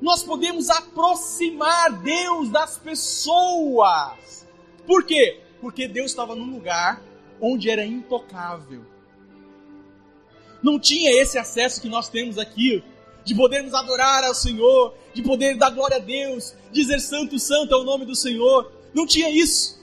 Nós 0.00 0.22
podemos 0.22 0.70
aproximar 0.70 1.90
Deus 1.90 2.50
das 2.50 2.78
pessoas. 2.78 4.46
Por 4.86 5.04
quê? 5.04 5.40
Porque 5.60 5.88
Deus 5.88 6.12
estava 6.12 6.36
num 6.36 6.52
lugar 6.52 7.02
onde 7.40 7.68
era 7.68 7.84
intocável. 7.84 8.84
Não 10.62 10.78
tinha 10.78 11.10
esse 11.20 11.36
acesso 11.36 11.80
que 11.80 11.88
nós 11.88 12.08
temos 12.08 12.38
aqui, 12.38 12.84
de 13.24 13.34
podermos 13.34 13.74
adorar 13.74 14.22
ao 14.22 14.34
Senhor, 14.34 14.94
de 15.12 15.20
poder 15.22 15.56
dar 15.56 15.70
glória 15.70 15.96
a 15.96 16.00
Deus, 16.00 16.54
dizer 16.70 17.00
santo, 17.00 17.40
santo 17.40 17.74
é 17.74 17.76
o 17.76 17.82
nome 17.82 18.04
do 18.04 18.14
Senhor. 18.14 18.70
Não 18.94 19.04
tinha 19.04 19.30
isso. 19.30 19.82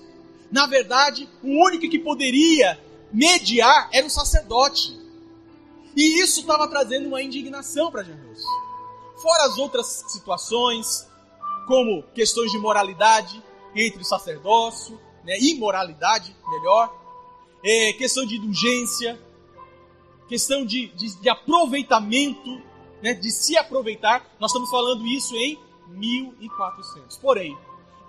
Na 0.49 0.65
verdade, 0.65 1.27
o 1.43 1.65
único 1.65 1.89
que 1.89 1.99
poderia 1.99 2.79
mediar 3.13 3.89
era 3.91 4.05
o 4.05 4.09
sacerdote. 4.09 4.99
E 5.95 6.21
isso 6.21 6.41
estava 6.41 6.67
trazendo 6.67 7.07
uma 7.07 7.21
indignação 7.21 7.91
para 7.91 8.03
Jesus. 8.03 8.43
Fora 9.21 9.45
as 9.45 9.57
outras 9.57 10.05
situações, 10.07 11.07
como 11.67 12.03
questões 12.13 12.51
de 12.51 12.57
moralidade 12.57 13.43
entre 13.75 14.01
o 14.01 14.05
sacerdócio, 14.05 14.99
né, 15.23 15.37
imoralidade, 15.39 16.35
melhor, 16.49 16.93
é, 17.63 17.93
questão 17.93 18.25
de 18.25 18.37
indulgência, 18.37 19.19
questão 20.27 20.65
de, 20.65 20.87
de, 20.89 21.15
de 21.21 21.29
aproveitamento, 21.29 22.61
né, 23.03 23.13
de 23.13 23.31
se 23.31 23.57
aproveitar. 23.57 24.25
Nós 24.39 24.51
estamos 24.51 24.69
falando 24.69 25.05
isso 25.05 25.35
em 25.35 25.59
1400. 25.89 27.17
Porém, 27.17 27.57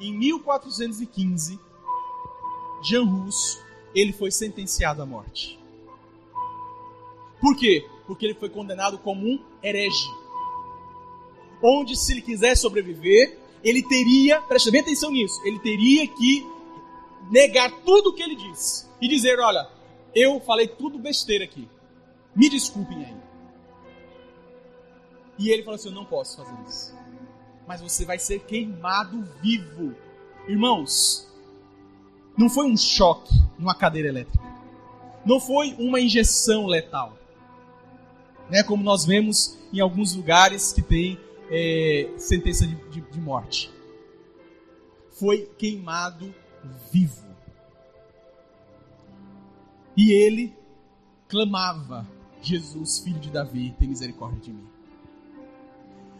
em 0.00 0.12
1415, 0.16 1.58
Jean 2.82 3.04
ele 3.94 4.12
foi 4.12 4.30
sentenciado 4.30 5.02
à 5.02 5.06
morte. 5.06 5.58
Por 7.40 7.56
quê? 7.56 7.86
Porque 8.06 8.24
ele 8.24 8.34
foi 8.34 8.48
condenado 8.48 8.98
como 8.98 9.26
um 9.26 9.44
herege. 9.62 10.08
Onde, 11.62 11.96
se 11.96 12.12
ele 12.12 12.22
quiser 12.22 12.56
sobreviver, 12.56 13.38
ele 13.62 13.82
teria, 13.82 14.40
preste 14.42 14.70
bem 14.70 14.80
atenção 14.80 15.10
nisso, 15.10 15.40
ele 15.44 15.58
teria 15.60 16.06
que 16.06 16.46
negar 17.30 17.70
tudo 17.84 18.10
o 18.10 18.12
que 18.12 18.22
ele 18.22 18.36
disse 18.36 18.86
e 19.00 19.08
dizer: 19.08 19.38
Olha, 19.38 19.68
eu 20.14 20.40
falei 20.40 20.66
tudo 20.66 20.98
besteira 20.98 21.44
aqui, 21.44 21.68
me 22.34 22.48
desculpem 22.48 23.04
aí. 23.04 23.16
E 25.38 25.50
ele 25.50 25.62
falou 25.62 25.76
assim: 25.76 25.88
Eu 25.88 25.94
não 25.94 26.04
posso 26.04 26.36
fazer 26.36 26.56
isso, 26.68 26.94
mas 27.66 27.80
você 27.80 28.04
vai 28.04 28.18
ser 28.18 28.40
queimado 28.40 29.22
vivo. 29.40 29.94
Irmãos, 30.48 31.28
não 32.36 32.48
foi 32.48 32.66
um 32.66 32.76
choque 32.76 33.34
numa 33.58 33.74
cadeira 33.74 34.08
elétrica, 34.08 34.44
não 35.24 35.40
foi 35.40 35.74
uma 35.78 36.00
injeção 36.00 36.66
letal, 36.66 37.16
né, 38.50 38.62
como 38.62 38.82
nós 38.82 39.04
vemos 39.04 39.58
em 39.72 39.80
alguns 39.80 40.14
lugares 40.14 40.72
que 40.72 40.82
tem 40.82 41.18
é, 41.48 42.10
sentença 42.16 42.66
de, 42.66 42.74
de, 42.90 43.00
de 43.00 43.20
morte. 43.20 43.70
Foi 45.10 45.46
queimado 45.58 46.34
vivo. 46.90 47.26
E 49.96 50.12
ele 50.12 50.54
clamava: 51.28 52.06
Jesus, 52.40 52.98
filho 52.98 53.20
de 53.20 53.30
Davi, 53.30 53.74
tem 53.78 53.88
misericórdia 53.88 54.40
de 54.40 54.52
mim. 54.52 54.66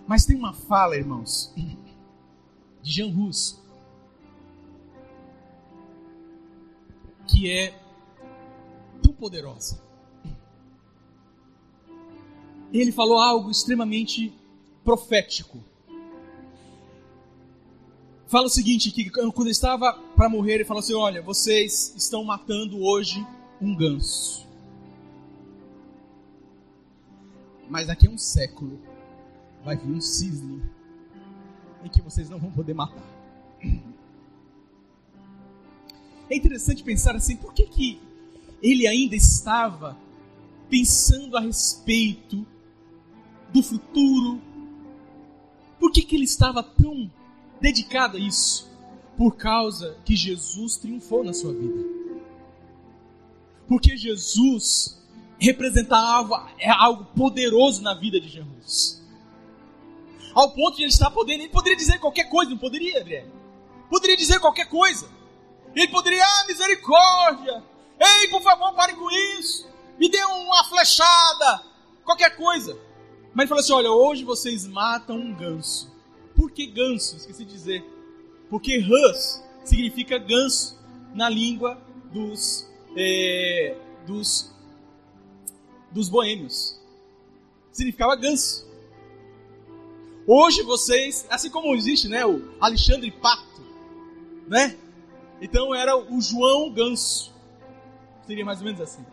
Mas 0.06 0.24
tem 0.24 0.36
uma 0.36 0.52
fala, 0.52 0.96
irmãos, 0.96 1.52
de 1.54 1.78
Jean 2.82 3.12
Rus, 3.12 3.61
que 7.32 7.50
é 7.50 7.74
tão 9.02 9.12
poderosa. 9.12 9.80
Ele 12.72 12.92
falou 12.92 13.18
algo 13.18 13.50
extremamente 13.50 14.32
profético 14.84 15.62
fala 18.32 18.46
o 18.46 18.48
seguinte, 18.48 18.90
que 18.90 19.10
quando 19.10 19.42
ele 19.42 19.50
estava 19.50 19.92
para 20.16 20.26
morrer, 20.26 20.54
ele 20.54 20.64
falou 20.64 20.80
assim, 20.80 20.94
olha, 20.94 21.20
vocês 21.20 21.92
estão 21.94 22.24
matando 22.24 22.82
hoje 22.82 23.26
um 23.60 23.76
ganso. 23.76 24.48
Mas 27.68 27.88
daqui 27.88 28.06
a 28.06 28.10
um 28.10 28.16
século 28.16 28.80
vai 29.62 29.76
vir 29.76 29.92
um 29.92 30.00
cisne 30.00 30.62
em 31.84 31.90
que 31.90 32.00
vocês 32.00 32.30
não 32.30 32.38
vão 32.38 32.50
poder 32.50 32.72
matar. 32.72 33.04
É 36.32 36.36
interessante 36.36 36.82
pensar 36.82 37.14
assim, 37.14 37.36
por 37.36 37.52
que, 37.52 37.66
que 37.66 38.00
ele 38.62 38.86
ainda 38.86 39.14
estava 39.14 39.98
pensando 40.70 41.36
a 41.36 41.40
respeito 41.40 42.46
do 43.52 43.62
futuro? 43.62 44.40
Por 45.78 45.92
que, 45.92 46.00
que 46.00 46.16
ele 46.16 46.24
estava 46.24 46.62
tão 46.62 47.12
dedicado 47.60 48.16
a 48.16 48.20
isso 48.20 48.66
por 49.14 49.36
causa 49.36 49.98
que 50.06 50.16
Jesus 50.16 50.76
triunfou 50.76 51.22
na 51.22 51.34
sua 51.34 51.52
vida. 51.52 51.84
Porque 53.68 53.94
Jesus 53.94 54.98
representava 55.38 56.48
algo 56.78 57.04
poderoso 57.14 57.82
na 57.82 57.92
vida 57.92 58.18
de 58.18 58.30
Jesus. 58.30 59.02
Ao 60.32 60.50
ponto 60.50 60.78
de 60.78 60.84
ele 60.84 60.90
estar 60.90 61.10
podendo, 61.10 61.42
ele 61.42 61.50
poderia 61.50 61.76
dizer 61.76 61.98
qualquer 61.98 62.24
coisa, 62.30 62.50
não 62.50 62.56
poderia, 62.56 63.02
André? 63.02 63.26
Poderia 63.90 64.16
dizer 64.16 64.40
qualquer 64.40 64.66
coisa. 64.66 65.06
Ele 65.74 65.88
poderia, 65.88 66.24
ah, 66.24 66.44
misericórdia, 66.46 67.62
ei, 67.98 68.28
por 68.28 68.42
favor, 68.42 68.74
pare 68.74 68.94
com 68.94 69.10
isso, 69.10 69.66
me 69.98 70.08
dê 70.08 70.22
uma 70.24 70.64
flechada, 70.64 71.62
qualquer 72.04 72.36
coisa. 72.36 72.78
Mas 73.34 73.44
ele 73.44 73.48
falou 73.48 73.60
assim: 73.60 73.72
olha, 73.72 73.90
hoje 73.90 74.24
vocês 74.24 74.66
matam 74.66 75.16
um 75.16 75.34
ganso. 75.34 75.90
Por 76.34 76.50
que 76.50 76.66
ganso? 76.66 77.16
Esqueci 77.16 77.44
de 77.44 77.52
dizer. 77.52 77.84
Porque 78.50 78.78
Hus 78.78 79.42
significa 79.64 80.18
ganso 80.18 80.78
na 81.14 81.28
língua 81.28 81.80
dos, 82.12 82.68
é, 82.96 83.76
dos, 84.06 84.52
dos 85.90 86.08
boêmios. 86.08 86.78
Significava 87.70 88.14
ganso. 88.16 88.66
Hoje 90.26 90.62
vocês, 90.62 91.26
assim 91.30 91.50
como 91.50 91.74
existe 91.74 92.08
né, 92.08 92.24
o 92.24 92.54
Alexandre 92.60 93.10
Pato, 93.10 93.62
né? 94.46 94.76
Então 95.42 95.74
era 95.74 95.96
o 95.96 96.20
João 96.20 96.70
Ganso. 96.70 97.32
Seria 98.24 98.44
mais 98.44 98.60
ou 98.60 98.64
menos 98.64 98.80
assim. 98.80 99.04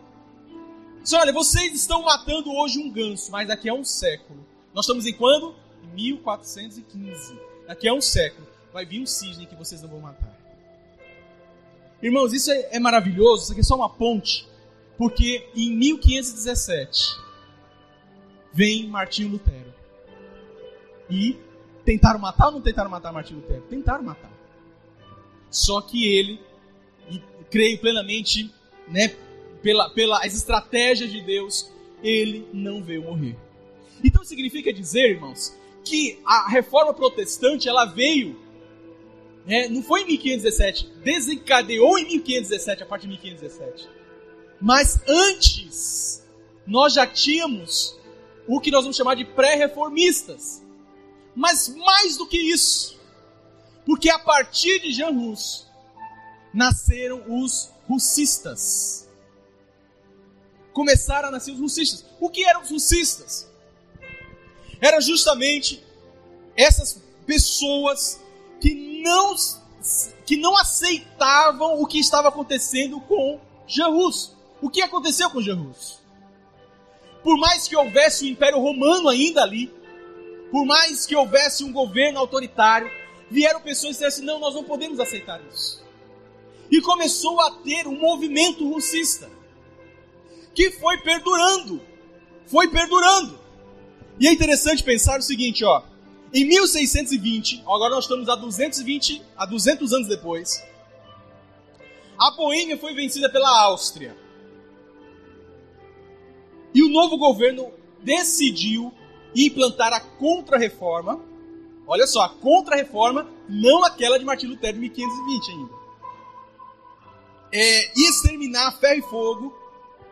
Diz, 1.02 1.12
olha, 1.12 1.32
vocês 1.32 1.74
estão 1.74 2.02
matando 2.02 2.52
hoje 2.52 2.78
um 2.78 2.90
ganso, 2.90 3.32
mas 3.32 3.48
daqui 3.48 3.68
a 3.68 3.74
um 3.74 3.84
século. 3.84 4.46
Nós 4.72 4.84
estamos 4.84 5.06
em 5.06 5.12
quando? 5.12 5.54
1415. 5.92 7.36
Daqui 7.66 7.88
a 7.88 7.92
um 7.92 8.00
século 8.00 8.46
vai 8.72 8.86
vir 8.86 9.02
um 9.02 9.06
cisne 9.06 9.46
que 9.46 9.56
vocês 9.56 9.82
não 9.82 9.88
vão 9.88 10.00
matar. 10.00 10.38
Irmãos, 12.00 12.32
isso 12.32 12.50
é, 12.50 12.76
é 12.76 12.78
maravilhoso, 12.78 13.42
isso 13.42 13.52
aqui 13.52 13.60
é 13.60 13.64
só 13.64 13.74
uma 13.74 13.90
ponte, 13.90 14.48
porque 14.96 15.50
em 15.54 15.74
1517 15.74 17.18
vem 18.52 18.88
Martinho 18.88 19.30
Lutero. 19.30 19.74
E 21.10 21.36
tentaram 21.84 22.20
matar 22.20 22.46
ou 22.46 22.52
não 22.52 22.60
tentaram 22.60 22.88
matar 22.88 23.12
Martinho 23.12 23.40
Lutero? 23.40 23.62
Tentaram 23.62 24.04
matar. 24.04 24.39
Só 25.50 25.80
que 25.80 26.06
ele, 26.06 26.40
e 27.10 27.20
creio 27.50 27.78
plenamente, 27.78 28.52
né, 28.88 29.14
pela, 29.62 29.90
pelas 29.90 30.34
estratégias 30.34 31.10
de 31.10 31.20
Deus, 31.20 31.70
ele 32.02 32.46
não 32.52 32.82
veio 32.82 33.02
morrer. 33.02 33.36
Então 34.02 34.24
significa 34.24 34.72
dizer, 34.72 35.10
irmãos, 35.10 35.54
que 35.84 36.18
a 36.24 36.48
reforma 36.48 36.94
protestante 36.94 37.68
ela 37.68 37.84
veio, 37.84 38.38
né, 39.46 39.68
não 39.68 39.82
foi 39.82 40.02
em 40.02 40.06
1517, 40.06 40.88
desencadeou 41.02 41.98
em 41.98 42.06
1517, 42.06 42.82
a 42.82 42.86
partir 42.86 43.02
de 43.02 43.12
1517. 43.14 43.88
Mas 44.60 45.00
antes, 45.08 46.22
nós 46.66 46.92
já 46.94 47.06
tínhamos 47.06 47.98
o 48.46 48.60
que 48.60 48.70
nós 48.70 48.82
vamos 48.82 48.96
chamar 48.96 49.14
de 49.14 49.24
pré-reformistas. 49.24 50.62
Mas 51.34 51.74
mais 51.76 52.16
do 52.16 52.26
que 52.26 52.36
isso, 52.36 52.99
porque 53.90 54.08
a 54.08 54.20
partir 54.20 54.78
de 54.78 54.92
Jean 54.92 55.10
Rus, 55.10 55.66
nasceram 56.54 57.24
os 57.26 57.70
russistas. 57.88 59.08
Começaram 60.72 61.26
a 61.26 61.32
nascer 61.32 61.50
os 61.50 61.58
russistas. 61.58 62.04
O 62.20 62.30
que 62.30 62.44
eram 62.44 62.62
os 62.62 62.70
russistas? 62.70 63.50
Era 64.80 65.00
justamente 65.00 65.84
essas 66.56 67.02
pessoas 67.26 68.20
que 68.60 69.02
não, 69.02 69.34
que 70.24 70.36
não 70.36 70.56
aceitavam 70.56 71.82
o 71.82 71.84
que 71.84 71.98
estava 71.98 72.28
acontecendo 72.28 73.00
com 73.00 73.40
Jesus. 73.66 74.36
O 74.62 74.70
que 74.70 74.82
aconteceu 74.82 75.28
com 75.30 75.42
Jesus? 75.42 75.98
Por 77.24 77.36
mais 77.36 77.66
que 77.66 77.74
houvesse 77.74 78.24
o 78.24 78.28
Império 78.28 78.60
Romano 78.60 79.08
ainda 79.08 79.42
ali, 79.42 79.66
por 80.52 80.64
mais 80.64 81.06
que 81.06 81.16
houvesse 81.16 81.64
um 81.64 81.72
governo 81.72 82.20
autoritário, 82.20 82.99
vieram 83.30 83.60
pessoas 83.60 83.90
e 83.90 83.92
disseram 83.92 84.08
assim: 84.08 84.24
não, 84.24 84.40
nós 84.40 84.54
não 84.54 84.64
podemos 84.64 84.98
aceitar 84.98 85.40
isso. 85.50 85.82
E 86.70 86.80
começou 86.80 87.40
a 87.40 87.50
ter 87.50 87.86
um 87.86 87.98
movimento 87.98 88.68
russista, 88.68 89.30
que 90.54 90.70
foi 90.72 90.98
perdurando, 90.98 91.80
foi 92.46 92.68
perdurando. 92.68 93.38
E 94.18 94.26
é 94.26 94.32
interessante 94.32 94.82
pensar 94.82 95.18
o 95.18 95.22
seguinte, 95.22 95.64
ó. 95.64 95.82
Em 96.32 96.44
1620, 96.44 97.62
agora 97.62 97.94
nós 97.94 98.04
estamos 98.04 98.28
a 98.28 98.36
220, 98.36 99.22
a 99.36 99.46
200 99.46 99.92
anos 99.92 100.08
depois, 100.08 100.62
a 102.16 102.30
Boêmia 102.32 102.76
foi 102.76 102.94
vencida 102.94 103.28
pela 103.28 103.48
Áustria. 103.64 104.14
E 106.72 106.82
o 106.82 106.88
novo 106.88 107.16
governo 107.16 107.72
decidiu 108.02 108.92
implantar 109.34 109.92
a 109.92 110.00
contra-reforma. 110.00 111.20
Olha 111.90 112.06
só, 112.06 112.22
a 112.22 112.28
contra-reforma, 112.28 113.28
não 113.48 113.82
aquela 113.82 114.16
de 114.16 114.24
Martim 114.24 114.46
Lutero 114.46 114.74
de 114.74 114.78
1520 114.78 115.50
ainda. 115.50 115.74
É, 117.52 117.98
e 117.98 118.08
exterminar 118.08 118.68
a 118.68 118.72
ferro 118.72 118.98
e 119.00 119.02
fogo 119.02 119.58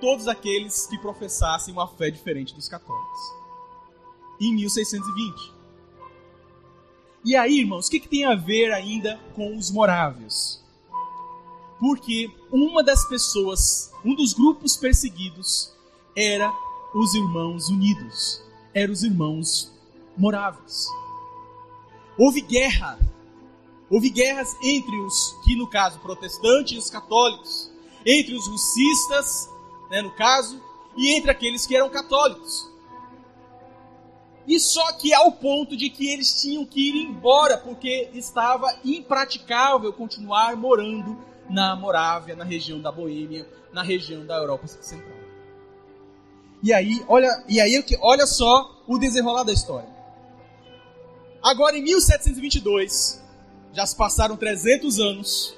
todos 0.00 0.26
aqueles 0.26 0.88
que 0.88 0.98
professassem 0.98 1.72
uma 1.72 1.86
fé 1.86 2.10
diferente 2.10 2.52
dos 2.52 2.68
católicos. 2.68 3.20
Em 4.40 4.56
1620. 4.56 5.54
E 7.24 7.36
aí, 7.36 7.60
irmãos, 7.60 7.86
o 7.86 7.90
que, 7.92 8.00
que 8.00 8.08
tem 8.08 8.24
a 8.24 8.34
ver 8.34 8.72
ainda 8.72 9.16
com 9.36 9.56
os 9.56 9.70
morávios? 9.70 10.60
Porque 11.78 12.28
uma 12.50 12.82
das 12.82 13.08
pessoas, 13.08 13.92
um 14.04 14.16
dos 14.16 14.32
grupos 14.32 14.76
perseguidos, 14.76 15.72
era 16.16 16.52
os 16.92 17.14
irmãos 17.14 17.68
unidos, 17.68 18.42
eram 18.74 18.92
os 18.92 19.04
irmãos 19.04 19.72
moráveis. 20.16 20.88
Houve 22.18 22.40
guerra, 22.40 22.98
houve 23.88 24.10
guerras 24.10 24.56
entre 24.62 24.96
os, 24.96 25.36
que 25.44 25.54
no 25.54 25.68
caso, 25.70 26.00
protestantes 26.00 26.72
e 26.72 26.78
os 26.78 26.90
católicos, 26.90 27.70
entre 28.04 28.34
os 28.34 28.46
russistas, 28.48 29.48
né, 29.90 30.02
no 30.02 30.10
caso, 30.10 30.60
e 30.96 31.14
entre 31.14 31.30
aqueles 31.30 31.64
que 31.64 31.76
eram 31.76 31.88
católicos. 31.88 32.68
E 34.48 34.58
só 34.58 34.92
que 34.94 35.12
ao 35.12 35.30
ponto 35.32 35.76
de 35.76 35.90
que 35.90 36.08
eles 36.08 36.40
tinham 36.40 36.64
que 36.64 36.88
ir 36.88 37.06
embora, 37.06 37.58
porque 37.58 38.10
estava 38.14 38.66
impraticável 38.84 39.92
continuar 39.92 40.56
morando 40.56 41.18
na 41.48 41.76
Morávia, 41.76 42.34
na 42.34 42.44
região 42.44 42.80
da 42.80 42.90
Boêmia, 42.90 43.46
na 43.72 43.82
região 43.82 44.26
da 44.26 44.36
Europa 44.36 44.66
Central. 44.66 45.16
E 46.62 46.72
aí, 46.72 47.04
olha, 47.06 47.28
e 47.48 47.60
aí 47.60 47.84
olha 48.00 48.26
só 48.26 48.82
o 48.86 48.98
desenrolar 48.98 49.44
da 49.44 49.52
história. 49.52 49.97
Agora 51.48 51.78
em 51.78 51.82
1722, 51.82 53.24
já 53.72 53.86
se 53.86 53.96
passaram 53.96 54.36
300 54.36 55.00
anos, 55.00 55.56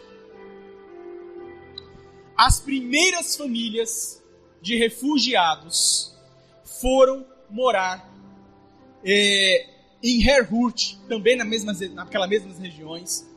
as 2.37 2.61
primeiras 2.61 3.35
famílias 3.35 4.23
de 4.63 4.77
refugiados 4.77 6.17
foram 6.63 7.27
morar 7.51 8.09
é, 9.05 9.67
em 10.01 10.23
Herhurt, 10.23 10.95
também 11.09 11.37
na 11.37 11.45
mesma, 11.45 11.73
naquelas 11.93 12.29
mesmas 12.31 12.57
regiões, 12.57 13.29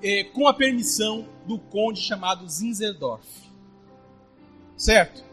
é, 0.00 0.22
com 0.22 0.46
a 0.46 0.54
permissão 0.54 1.28
do 1.44 1.58
conde 1.58 2.00
chamado 2.00 2.48
Zinzendorf. 2.48 3.26
Certo? 4.76 5.24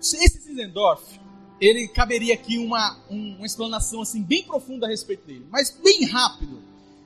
Esse 0.00 0.40
Zinzendorf, 0.40 1.20
ele 1.60 1.88
caberia 1.88 2.34
aqui 2.34 2.58
uma, 2.58 2.98
uma 3.08 3.46
explanação 3.46 4.02
assim 4.02 4.22
bem 4.22 4.42
profunda 4.42 4.86
a 4.86 4.90
respeito 4.90 5.26
dele, 5.26 5.46
mas 5.50 5.70
bem 5.70 6.04
rápido. 6.04 6.62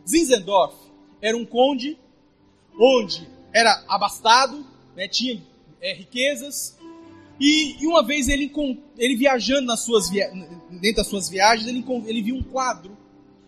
Zinzendorf 0.09 0.75
era 1.21 1.37
um 1.37 1.45
conde 1.45 1.99
onde 2.79 3.29
era 3.53 3.85
abastado, 3.89 4.65
né, 4.97 5.07
tinha 5.07 5.43
é, 5.81 5.93
riquezas, 5.93 6.79
e, 7.39 7.83
e, 7.83 7.87
uma 7.87 8.05
vez 8.05 8.29
ele, 8.29 8.53
ele 8.99 9.17
viajando 9.17 9.67
nas 9.67 9.81
suas 9.81 10.11
via, 10.11 10.31
dentro 10.71 10.97
das 10.97 11.07
suas 11.07 11.29
viagens, 11.29 11.67
ele, 11.67 11.83
ele 12.07 12.23
viu 12.23 12.37
um 12.37 12.43
quadro 12.43 12.97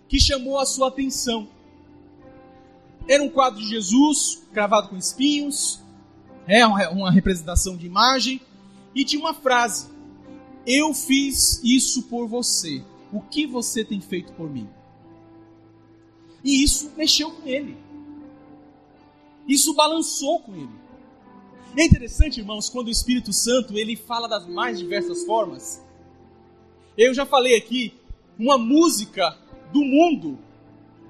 que 0.09 0.19
chamou 0.19 0.59
a 0.59 0.65
sua 0.65 0.89
atenção. 0.89 1.47
Era 3.07 3.23
um 3.23 3.29
quadro 3.29 3.61
de 3.61 3.69
Jesus, 3.69 4.43
cravado 4.53 4.89
com 4.89 4.97
espinhos, 4.97 5.81
é 6.47 6.67
uma 6.67 7.11
representação 7.11 7.77
de 7.77 7.87
imagem, 7.87 8.41
e 8.95 9.05
tinha 9.05 9.21
uma 9.21 9.35
frase: 9.35 9.89
Eu 10.67 10.95
fiz 10.95 11.61
isso 11.65 12.05
por 12.05 12.29
você. 12.29 12.85
O 13.13 13.21
que 13.21 13.47
você 13.47 13.85
tem 13.85 14.01
feito 14.01 14.33
por 14.33 14.49
mim? 14.49 14.69
E 16.45 16.63
isso 16.63 16.93
mexeu 16.97 17.31
com 17.31 17.47
ele. 17.47 17.77
Isso 19.47 19.75
balançou 19.75 20.41
com 20.41 20.55
ele. 20.55 20.83
É 21.77 21.85
interessante, 21.85 22.39
irmãos, 22.41 22.69
quando 22.69 22.89
o 22.89 22.91
Espírito 22.91 23.33
Santo 23.33 23.79
ele 23.79 23.97
fala 23.97 24.29
das 24.29 24.47
mais 24.47 24.79
diversas 24.79 25.25
formas. 25.25 25.83
Eu 26.97 27.15
já 27.15 27.25
falei 27.25 27.57
aqui, 27.57 27.95
uma 28.39 28.59
música 28.59 29.37
do 29.73 29.83
mundo, 29.83 30.39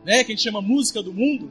né, 0.05 0.23
que 0.23 0.33
a 0.33 0.35
gente 0.35 0.43
chama 0.43 0.63
música 0.63 1.03
do 1.03 1.13
mundo, 1.13 1.51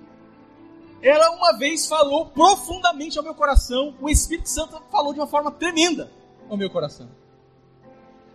ela 1.01 1.31
uma 1.31 1.57
vez 1.57 1.87
falou 1.87 2.27
profundamente 2.27 3.17
ao 3.17 3.23
meu 3.23 3.33
coração, 3.33 3.95
o 3.99 4.09
Espírito 4.09 4.47
Santo 4.47 4.81
falou 4.91 5.13
de 5.13 5.19
uma 5.19 5.27
forma 5.27 5.51
tremenda 5.51 6.11
ao 6.49 6.55
meu 6.55 6.69
coração. 6.69 7.09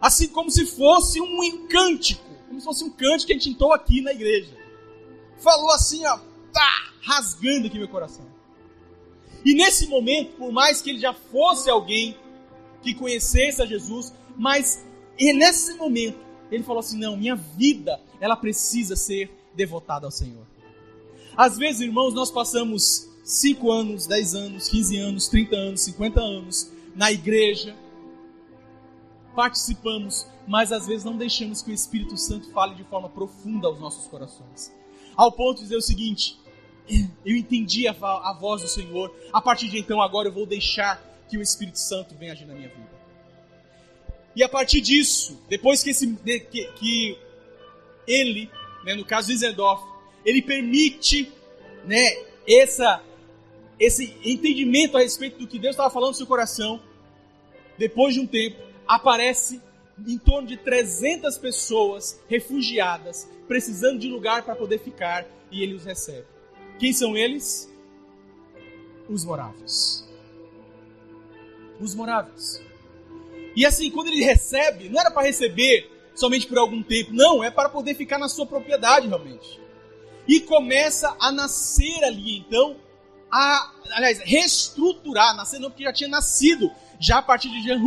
Assim 0.00 0.28
como 0.28 0.50
se 0.50 0.66
fosse 0.66 1.20
um 1.20 1.66
cântico, 1.66 2.24
como 2.48 2.60
se 2.60 2.64
fosse 2.66 2.84
um 2.84 2.90
cântico 2.90 3.26
que 3.26 3.32
a 3.32 3.36
gente 3.36 3.50
entou 3.50 3.72
aqui 3.72 4.00
na 4.00 4.12
igreja. 4.12 4.50
Falou 5.38 5.70
assim, 5.70 6.04
ó, 6.06 6.18
tá 6.52 6.92
rasgando 7.02 7.66
aqui 7.66 7.78
meu 7.78 7.88
coração. 7.88 8.24
E 9.44 9.54
nesse 9.54 9.86
momento, 9.86 10.36
por 10.36 10.50
mais 10.52 10.82
que 10.82 10.90
ele 10.90 10.98
já 10.98 11.12
fosse 11.12 11.70
alguém 11.70 12.16
que 12.82 12.94
conhecesse 12.94 13.62
a 13.62 13.66
Jesus, 13.66 14.12
mas 14.36 14.84
nesse 15.18 15.74
momento 15.74 16.18
ele 16.50 16.62
falou 16.62 16.80
assim: 16.80 16.98
não, 16.98 17.16
minha 17.16 17.36
vida, 17.36 18.00
ela 18.20 18.36
precisa 18.36 18.96
ser 18.96 19.30
devotada 19.54 20.06
ao 20.06 20.10
Senhor. 20.10 20.46
Às 21.36 21.56
vezes, 21.56 21.80
irmãos, 21.82 22.14
nós 22.14 22.30
passamos 22.30 23.08
5 23.24 23.70
anos, 23.70 24.06
10 24.06 24.34
anos, 24.34 24.68
15 24.68 24.96
anos, 24.98 25.28
30 25.28 25.56
anos, 25.56 25.80
50 25.82 26.20
anos 26.20 26.70
na 26.94 27.12
igreja, 27.12 27.76
participamos, 29.36 30.26
mas 30.48 30.72
às 30.72 30.86
vezes 30.86 31.04
não 31.04 31.16
deixamos 31.16 31.60
que 31.60 31.70
o 31.70 31.74
Espírito 31.74 32.16
Santo 32.16 32.50
fale 32.50 32.74
de 32.74 32.82
forma 32.84 33.08
profunda 33.08 33.68
aos 33.68 33.78
nossos 33.78 34.06
corações. 34.06 34.72
Ao 35.14 35.30
ponto 35.30 35.58
de 35.58 35.64
dizer 35.64 35.76
o 35.76 35.82
seguinte: 35.82 36.38
eu 37.24 37.36
entendi 37.36 37.86
a, 37.86 37.92
a 37.92 38.32
voz 38.40 38.62
do 38.62 38.68
Senhor, 38.68 39.14
a 39.32 39.40
partir 39.40 39.68
de 39.68 39.78
então 39.78 40.00
agora 40.00 40.28
eu 40.28 40.32
vou 40.32 40.46
deixar 40.46 41.00
que 41.28 41.36
o 41.36 41.42
Espírito 41.42 41.78
Santo 41.78 42.14
venha 42.14 42.32
agir 42.32 42.46
na 42.46 42.54
minha 42.54 42.68
vida. 42.68 42.96
E 44.34 44.42
a 44.42 44.48
partir 44.48 44.80
disso, 44.80 45.38
depois 45.48 45.82
que, 45.82 45.90
esse, 45.90 46.14
que, 46.16 46.64
que 46.72 47.18
ele, 48.06 48.50
né, 48.84 48.94
no 48.94 49.04
caso 49.04 49.28
de 49.28 49.36
Zendorf, 49.36 49.82
ele 50.24 50.42
permite 50.42 51.32
né, 51.84 52.06
essa, 52.46 53.02
esse 53.78 54.16
entendimento 54.24 54.96
a 54.96 55.00
respeito 55.00 55.38
do 55.38 55.46
que 55.46 55.58
Deus 55.58 55.74
estava 55.74 55.90
falando 55.90 56.10
no 56.10 56.16
seu 56.16 56.26
coração, 56.26 56.80
depois 57.78 58.14
de 58.14 58.20
um 58.20 58.26
tempo, 58.26 58.65
aparece 58.86 59.60
em 60.06 60.18
torno 60.18 60.46
de 60.46 60.56
300 60.56 61.38
pessoas 61.38 62.20
refugiadas, 62.28 63.28
precisando 63.48 63.98
de 63.98 64.08
lugar 64.08 64.42
para 64.42 64.54
poder 64.54 64.78
ficar, 64.78 65.26
e 65.50 65.62
ele 65.62 65.74
os 65.74 65.84
recebe. 65.84 66.26
Quem 66.78 66.92
são 66.92 67.16
eles? 67.16 67.72
Os 69.08 69.24
moráveis. 69.24 70.06
Os 71.80 71.94
moráveis. 71.94 72.62
E 73.54 73.64
assim, 73.64 73.90
quando 73.90 74.08
ele 74.08 74.22
recebe, 74.22 74.88
não 74.88 75.00
era 75.00 75.10
para 75.10 75.22
receber 75.22 75.90
somente 76.14 76.46
por 76.46 76.58
algum 76.58 76.82
tempo, 76.82 77.12
não, 77.12 77.44
é 77.44 77.50
para 77.50 77.68
poder 77.68 77.94
ficar 77.94 78.18
na 78.18 78.28
sua 78.28 78.46
propriedade 78.46 79.06
realmente. 79.06 79.60
E 80.26 80.40
começa 80.40 81.14
a 81.20 81.30
nascer 81.30 82.02
ali, 82.02 82.38
então, 82.38 82.76
a, 83.30 83.72
aliás, 83.92 84.18
reestruturar, 84.20 85.36
nascer 85.36 85.58
não 85.60 85.70
porque 85.70 85.84
já 85.84 85.92
tinha 85.92 86.08
nascido, 86.08 86.70
já 86.98 87.18
a 87.18 87.22
partir 87.22 87.48
de 87.50 87.62
Jean 87.62 87.78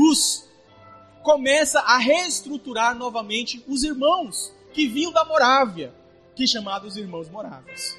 começa 1.29 1.79
a 1.81 1.99
reestruturar 1.99 2.97
novamente 2.97 3.63
os 3.67 3.83
irmãos 3.83 4.51
que 4.73 4.87
vinham 4.87 5.11
da 5.11 5.23
Morávia, 5.23 5.93
que 6.35 6.47
chamados 6.47 6.97
irmãos 6.97 7.29
moráveis. 7.29 7.95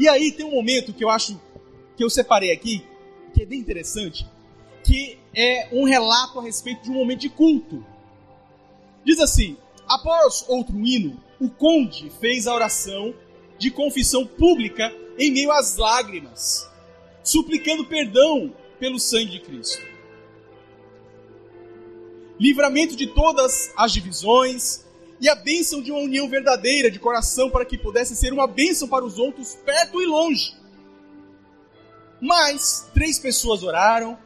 E 0.00 0.08
aí 0.08 0.32
tem 0.32 0.44
um 0.44 0.50
momento 0.50 0.92
que 0.92 1.04
eu 1.04 1.10
acho 1.10 1.40
que 1.96 2.02
eu 2.02 2.10
separei 2.10 2.50
aqui, 2.50 2.84
que 3.32 3.44
é 3.44 3.46
bem 3.46 3.60
interessante, 3.60 4.26
que 4.82 5.16
é 5.32 5.68
um 5.70 5.84
relato 5.84 6.40
a 6.40 6.42
respeito 6.42 6.82
de 6.82 6.90
um 6.90 6.94
momento 6.94 7.20
de 7.20 7.28
culto. 7.28 7.86
Diz 9.04 9.20
assim: 9.20 9.56
após 9.86 10.44
outro 10.48 10.76
hino, 10.84 11.22
o 11.40 11.48
conde 11.48 12.10
fez 12.18 12.48
a 12.48 12.54
oração 12.54 13.14
de 13.60 13.70
confissão 13.70 14.26
pública 14.26 14.92
em 15.16 15.30
meio 15.30 15.52
às 15.52 15.76
lágrimas, 15.76 16.68
suplicando 17.22 17.84
perdão 17.84 18.52
pelo 18.80 18.98
sangue 18.98 19.30
de 19.30 19.38
Cristo. 19.38 19.93
Livramento 22.38 22.96
de 22.96 23.06
todas 23.06 23.72
as 23.76 23.92
divisões 23.92 24.84
e 25.20 25.28
a 25.28 25.34
bênção 25.34 25.80
de 25.80 25.90
uma 25.90 26.00
união 26.00 26.28
verdadeira 26.28 26.90
de 26.90 26.98
coração 26.98 27.48
para 27.48 27.64
que 27.64 27.78
pudesse 27.78 28.16
ser 28.16 28.32
uma 28.32 28.46
bênção 28.46 28.88
para 28.88 29.04
os 29.04 29.18
outros 29.18 29.54
perto 29.54 30.02
e 30.02 30.06
longe. 30.06 30.54
Mas 32.20 32.90
três 32.92 33.18
pessoas 33.18 33.62
oraram 33.62 34.18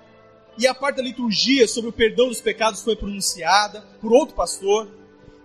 e 0.59 0.67
a 0.67 0.75
parte 0.75 0.97
da 0.97 1.03
liturgia 1.03 1.69
sobre 1.69 1.91
o 1.91 1.93
perdão 1.93 2.29
dos 2.29 2.41
pecados 2.41 2.83
foi 2.83 2.97
pronunciada 2.97 3.81
por 4.01 4.13
outro 4.13 4.35
pastor, 4.35 4.89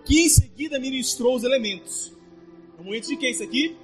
que 0.04 0.22
em 0.22 0.28
seguida 0.28 0.78
ministrou 0.78 1.36
os 1.36 1.44
elementos. 1.44 2.12
É 2.76 2.80
um 2.80 2.84
momento 2.84 3.06
de 3.06 3.16
que 3.16 3.28
isso 3.28 3.42
aqui? 3.42 3.76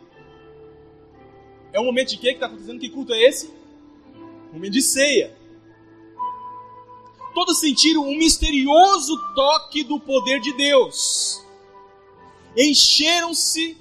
É 1.73 1.81
um 1.81 1.85
momento 1.85 2.11
de 2.11 2.17
que 2.17 2.29
que 2.29 2.35
está 2.35 2.47
acontecendo? 2.47 2.81
Que 2.81 2.91
culto 2.91 3.13
é 3.13 3.23
esse? 3.23 3.49
Um 4.51 4.55
momento 4.55 4.73
de 4.73 4.83
ceia. 4.83 5.37
Todos 7.35 7.61
sentiram 7.61 8.03
um 8.03 8.17
misterioso 8.17 9.17
toque 9.35 9.83
do 9.85 10.01
poder 10.01 10.41
de 10.41 10.53
Deus. 10.53 11.45
Encheram-se 12.57 13.77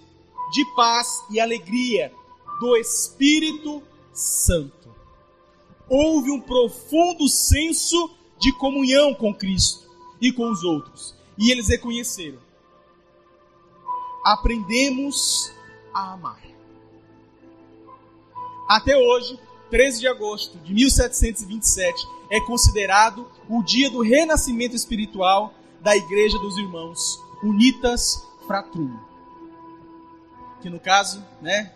de 0.51 0.65
paz 0.75 1.23
e 1.31 1.39
alegria 1.39 2.13
do 2.59 2.75
Espírito 2.77 3.81
Santo 4.13 4.79
houve 5.89 6.29
um 6.29 6.39
profundo 6.39 7.27
senso 7.27 8.11
de 8.37 8.53
comunhão 8.53 9.13
com 9.13 9.33
Cristo 9.33 9.89
e 10.21 10.31
com 10.31 10.49
os 10.49 10.63
outros. 10.63 11.15
E 11.37 11.51
eles 11.51 11.67
reconheceram. 11.67 12.37
Aprendemos 14.23 15.51
a 15.93 16.13
amar. 16.13 16.41
Até 18.67 18.95
hoje, 18.95 19.39
13 19.69 19.99
de 19.99 20.07
agosto 20.07 20.57
de 20.59 20.73
1727, 20.73 22.07
é 22.29 22.39
considerado 22.41 23.29
o 23.47 23.63
dia 23.63 23.89
do 23.89 24.01
renascimento 24.01 24.75
espiritual 24.75 25.53
da 25.81 25.95
Igreja 25.95 26.37
dos 26.39 26.57
Irmãos 26.57 27.19
Unitas 27.43 28.23
Fratrum. 28.47 28.97
Que 30.61 30.69
no 30.69 30.79
caso, 30.79 31.23
né, 31.41 31.71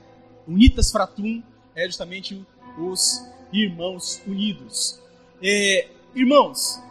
Unitas 0.48 0.92
Fratrum 0.92 1.42
é 1.76 1.86
justamente 1.86 2.46
os 2.78 3.24
irmãos 3.52 4.22
unidos. 4.26 5.00
É, 5.42 5.90
irmãos, 6.16 6.82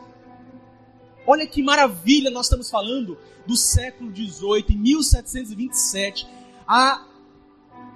olha 1.27 1.47
que 1.47 1.63
maravilha 1.63 2.31
nós 2.31 2.47
estamos 2.47 2.71
falando 2.71 3.19
do 3.47 3.57
século 3.57 4.15
XVIII, 4.15 4.67
em 4.71 4.79
1727, 4.79 6.27
a, 6.67 7.05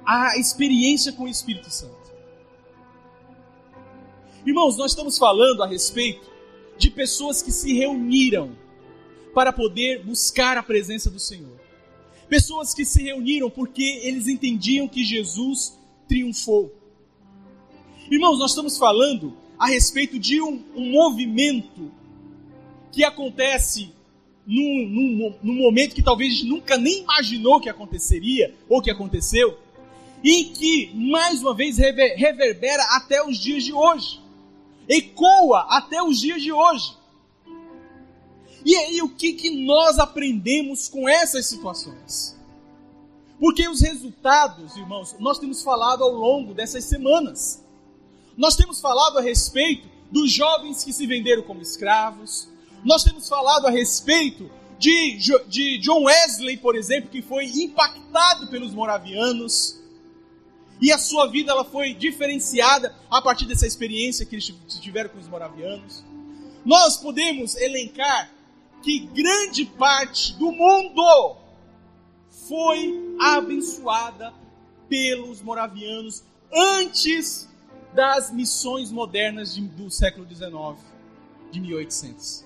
a 0.05 0.37
experiência 0.39 1.13
com 1.13 1.25
o 1.25 1.29
Espírito 1.29 1.71
Santo. 1.71 2.06
Irmãos, 4.47 4.77
nós 4.77 4.93
estamos 4.93 5.19
falando 5.19 5.61
a 5.65 5.67
respeito 5.67 6.31
de 6.79 6.89
pessoas 6.89 7.43
que 7.43 7.51
se 7.51 7.75
reuniram 7.75 8.57
para 9.35 9.53
poder 9.53 10.05
buscar 10.05 10.57
a 10.57 10.63
presença 10.63 11.11
do 11.11 11.19
Senhor. 11.19 11.61
Pessoas 12.29 12.73
que 12.73 12.85
se 12.85 13.03
reuniram 13.03 13.51
porque 13.51 13.83
eles 14.05 14.29
entendiam 14.29 14.87
que 14.87 15.05
Jesus 15.05 15.77
triunfou. 16.07 16.73
Irmãos, 18.09 18.39
nós 18.39 18.53
estamos 18.53 18.79
falando 18.79 19.37
a 19.59 19.67
respeito 19.67 20.17
de 20.17 20.41
um, 20.41 20.63
um 20.77 20.93
movimento 20.93 21.91
que 22.93 23.03
acontece 23.03 23.91
num, 24.47 24.89
num, 24.89 25.35
num, 25.43 25.55
momento 25.55 25.93
que 25.93 26.03
talvez 26.03 26.45
nunca 26.45 26.77
nem 26.77 27.01
imaginou 27.01 27.61
que 27.61 27.69
aconteceria 27.69 28.55
ou 28.69 28.81
que 28.81 28.93
aconteceu, 28.93 29.59
e 30.23 30.45
que, 30.45 30.93
mais 30.95 31.43
uma 31.43 31.53
vez, 31.53 31.79
rever, 31.79 32.17
reverbera 32.17 32.83
até 32.97 33.25
os 33.27 33.39
dias 33.39 33.65
de 33.65 33.73
hoje, 33.73 34.21
ecoa 34.89 35.67
até 35.71 36.03
os 36.03 36.19
dias 36.21 36.43
de 36.43 36.53
hoje. 36.53 36.97
E 38.65 38.75
aí, 38.75 39.01
o 39.01 39.09
que, 39.09 39.33
que 39.33 39.65
nós 39.65 39.99
aprendemos 39.99 40.89
com 40.89 41.09
essas 41.09 41.47
situações? 41.47 42.37
Porque 43.39 43.69
os 43.69 43.81
resultados, 43.81 44.77
irmãos, 44.77 45.15
nós 45.21 45.39
temos 45.39 45.63
falado 45.63 46.03
ao 46.03 46.11
longo 46.11 46.55
dessas 46.55 46.85
semanas. 46.85 47.63
Nós 48.37 48.57
temos 48.57 48.81
falado 48.81 49.19
a 49.19 49.23
respeito 49.23 49.89
dos 50.11 50.33
jovens 50.33 50.83
que 50.83 50.93
se 50.93 51.07
venderam 51.07 51.43
como 51.43 51.63
escravos. 51.63 52.49
Nós 52.85 53.05
temos 53.05 53.29
falado 53.29 53.67
a 53.67 53.71
respeito 53.71 54.51
de, 54.79 55.19
de 55.47 55.79
John 55.79 56.05
Wesley, 56.05 56.57
por 56.57 56.77
exemplo, 56.77 57.11
que 57.11 57.23
foi 57.23 57.47
impactado 57.47 58.49
pelos 58.49 58.75
moravianos. 58.75 59.79
E 60.81 60.93
a 60.93 60.99
sua 60.99 61.27
vida 61.27 61.53
ela 61.53 61.65
foi 61.65 61.95
diferenciada 61.95 62.95
a 63.11 63.23
partir 63.23 63.47
dessa 63.47 63.67
experiência 63.67 64.27
que 64.27 64.35
eles 64.35 64.53
tiveram 64.81 65.11
com 65.11 65.19
os 65.19 65.29
moravianos. 65.29 66.05
Nós 66.65 66.97
podemos 66.97 67.57
elencar 67.57 68.31
que 68.83 69.01
grande 69.07 69.65
parte 69.65 70.35
do 70.35 70.53
mundo 70.53 71.37
foi 72.49 73.17
abençoada 73.21 74.33
pelos 74.89 75.43
moravianos 75.43 76.23
antes 76.53 77.49
das 77.95 78.31
missões 78.31 78.91
modernas 78.91 79.55
de, 79.55 79.63
do 79.63 79.91
século 79.91 80.27
XIX, 80.29 80.53
de 81.51 81.61
1800. 81.61 82.45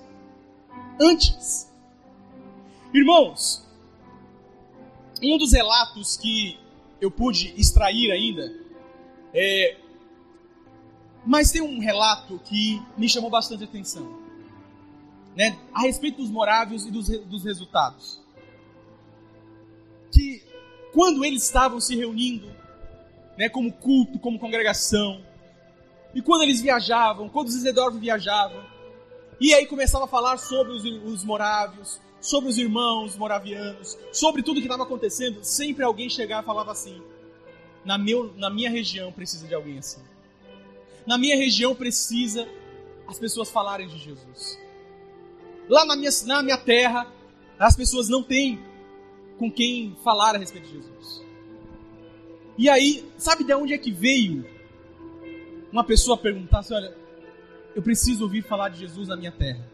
Antes. 1.00 1.68
Irmãos, 2.94 3.64
um 5.22 5.36
dos 5.36 5.52
relatos 5.52 6.16
que 6.16 6.58
eu 7.00 7.10
pude 7.10 7.54
extrair 7.56 8.10
ainda, 8.10 8.54
é, 9.32 9.76
mas 11.24 11.50
tem 11.50 11.62
um 11.62 11.78
relato 11.78 12.38
que 12.44 12.82
me 12.96 13.08
chamou 13.08 13.30
bastante 13.30 13.64
atenção, 13.64 14.18
né, 15.36 15.58
a 15.72 15.82
respeito 15.82 16.18
dos 16.20 16.30
moráveis 16.30 16.84
e 16.84 16.90
dos, 16.90 17.08
dos 17.08 17.44
resultados. 17.44 18.20
Que 20.12 20.42
quando 20.92 21.24
eles 21.24 21.44
estavam 21.44 21.80
se 21.80 21.96
reunindo, 21.96 22.50
né, 23.38 23.48
como 23.48 23.72
culto, 23.72 24.18
como 24.18 24.38
congregação, 24.38 25.24
e 26.14 26.20
quando 26.20 26.42
eles 26.42 26.60
viajavam, 26.60 27.28
quando 27.28 27.48
os 27.48 27.54
Isidoro 27.54 27.98
viajavam, 27.98 28.62
e 29.40 29.54
aí 29.54 29.66
começava 29.66 30.04
a 30.04 30.08
falar 30.08 30.36
sobre 30.36 30.72
os, 30.72 30.84
os 30.84 31.24
morávios, 31.24 32.00
sobre 32.20 32.50
os 32.50 32.58
irmãos 32.58 33.16
moravianos, 33.16 33.98
sobre 34.12 34.42
tudo 34.42 34.60
que 34.60 34.66
estava 34.66 34.82
acontecendo, 34.82 35.42
sempre 35.42 35.84
alguém 35.84 36.10
chegava 36.10 36.42
e 36.42 36.46
falava 36.46 36.72
assim: 36.72 37.02
na, 37.84 37.96
meu, 37.96 38.32
na 38.36 38.50
minha 38.50 38.70
região 38.70 39.10
precisa 39.10 39.46
de 39.46 39.54
alguém 39.54 39.78
assim. 39.78 40.00
Na 41.06 41.16
minha 41.16 41.36
região 41.36 41.74
precisa 41.74 42.46
as 43.08 43.18
pessoas 43.18 43.50
falarem 43.50 43.88
de 43.88 43.98
Jesus. 43.98 44.58
Lá 45.68 45.84
na 45.84 45.96
minha, 45.96 46.10
na 46.26 46.42
minha 46.42 46.58
terra, 46.58 47.10
as 47.58 47.76
pessoas 47.76 48.08
não 48.08 48.22
têm 48.22 48.60
com 49.38 49.50
quem 49.50 49.96
falar 50.04 50.34
a 50.34 50.38
respeito 50.38 50.68
de 50.68 50.74
Jesus. 50.74 51.24
E 52.58 52.68
aí, 52.68 53.08
sabe 53.16 53.42
de 53.42 53.54
onde 53.54 53.72
é 53.72 53.78
que 53.78 53.90
veio 53.90 54.44
uma 55.72 55.84
pessoa 55.84 56.16
perguntasse: 56.16 56.74
Olha, 56.74 56.94
eu 57.74 57.82
preciso 57.82 58.24
ouvir 58.24 58.42
falar 58.42 58.68
de 58.68 58.80
Jesus 58.80 59.08
na 59.08 59.16
minha 59.16 59.32
terra. 59.32 59.64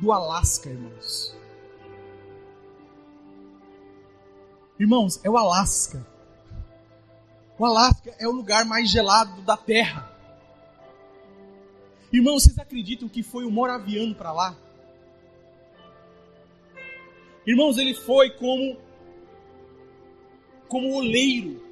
Do 0.00 0.10
Alasca, 0.10 0.70
irmãos. 0.70 1.36
Irmãos, 4.82 5.20
é 5.22 5.30
o 5.30 5.38
Alasca. 5.38 6.04
O 7.56 7.64
Alasca 7.64 8.12
é 8.18 8.26
o 8.26 8.32
lugar 8.32 8.64
mais 8.64 8.90
gelado 8.90 9.40
da 9.42 9.56
Terra. 9.56 10.10
Irmãos, 12.12 12.42
vocês 12.42 12.58
acreditam 12.58 13.08
que 13.08 13.22
foi 13.22 13.44
o 13.44 13.50
moraviano 13.50 14.12
para 14.12 14.32
lá? 14.32 14.56
Irmãos, 17.46 17.78
ele 17.78 17.94
foi 17.94 18.30
como 18.30 18.76
como 20.66 20.96
oleiro 20.96 21.62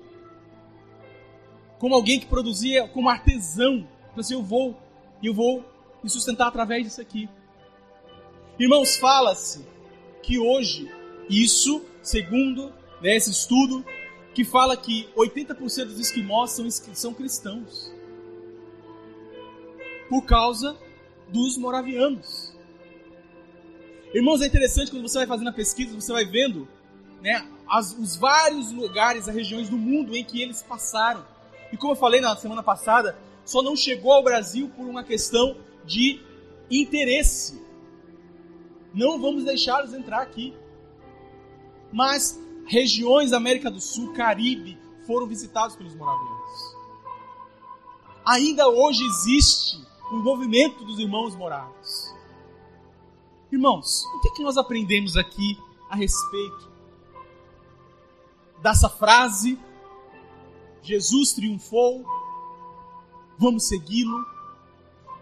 como 1.81 1.97
alguém 1.97 2.21
que 2.21 2.27
produzia 2.27 2.87
como 2.87 3.09
artesão. 3.09 3.89
Falei 4.11 4.21
assim, 4.21 4.35
eu 4.35 4.43
vou, 4.45 4.81
eu 5.21 5.35
vou 5.35 5.65
me 6.01 6.09
sustentar 6.09 6.47
através 6.47 6.85
disso 6.85 7.01
aqui. 7.01 7.29
Irmãos, 8.57 8.97
fala-se 8.97 9.67
que 10.23 10.39
hoje, 10.39 10.89
isso, 11.29 11.85
segundo 12.05 12.79
né, 13.01 13.17
esse 13.17 13.31
estudo, 13.31 13.85
que 14.35 14.45
fala 14.45 14.77
que 14.77 15.09
80% 15.17 15.87
dos 15.87 15.99
esquimós 15.99 16.53
são, 16.53 16.71
são 16.71 17.15
cristãos. 17.15 17.93
Por 20.09 20.25
causa 20.25 20.77
dos 21.29 21.57
moravianos. 21.57 22.55
Irmãos, 24.13 24.43
é 24.43 24.47
interessante 24.47 24.91
quando 24.91 25.09
você 25.09 25.19
vai 25.19 25.27
fazendo 25.27 25.51
a 25.51 25.53
pesquisa, 25.53 25.95
você 25.95 26.13
vai 26.13 26.25
vendo 26.25 26.67
né, 27.23 27.47
as, 27.69 27.97
os 27.97 28.17
vários 28.17 28.73
lugares, 28.73 29.29
as 29.29 29.35
regiões 29.35 29.69
do 29.69 29.77
mundo 29.77 30.17
em 30.17 30.25
que 30.25 30.43
eles 30.43 30.63
passaram. 30.63 31.25
E 31.73 31.77
como 31.77 31.93
eu 31.93 31.97
falei 31.97 32.21
na 32.21 32.35
semana 32.37 32.63
passada, 32.63 33.17
só 33.45 33.63
não 33.63 33.77
chegou 33.77 34.13
ao 34.13 34.23
Brasil 34.23 34.69
por 34.77 34.87
uma 34.87 35.05
questão 35.05 35.57
de 35.85 36.21
interesse. 36.71 37.61
Não 38.93 39.21
vamos 39.21 39.45
deixá-los 39.45 39.95
entrar 39.95 40.23
aqui. 40.23 40.55
Mas 41.93 42.41
regiões 42.71 43.33
da 43.33 43.37
América 43.37 43.69
do 43.69 43.81
Sul, 43.81 44.13
Caribe, 44.13 44.79
foram 45.05 45.27
visitados 45.27 45.75
pelos 45.75 45.93
moravianos. 45.93 46.77
Ainda 48.25 48.69
hoje 48.69 49.05
existe 49.05 49.85
o 50.13 50.19
envolvimento 50.19 50.85
dos 50.85 51.01
irmãos 51.01 51.35
morados. 51.35 52.15
Irmãos, 53.51 54.05
o 54.15 54.21
que, 54.21 54.29
é 54.29 54.33
que 54.37 54.43
nós 54.45 54.57
aprendemos 54.57 55.17
aqui 55.17 55.59
a 55.91 55.97
respeito 55.97 56.71
dessa 58.63 58.89
frase? 58.89 59.59
Jesus 60.81 61.33
triunfou, 61.33 62.05
vamos 63.37 63.67
segui-lo. 63.67 64.25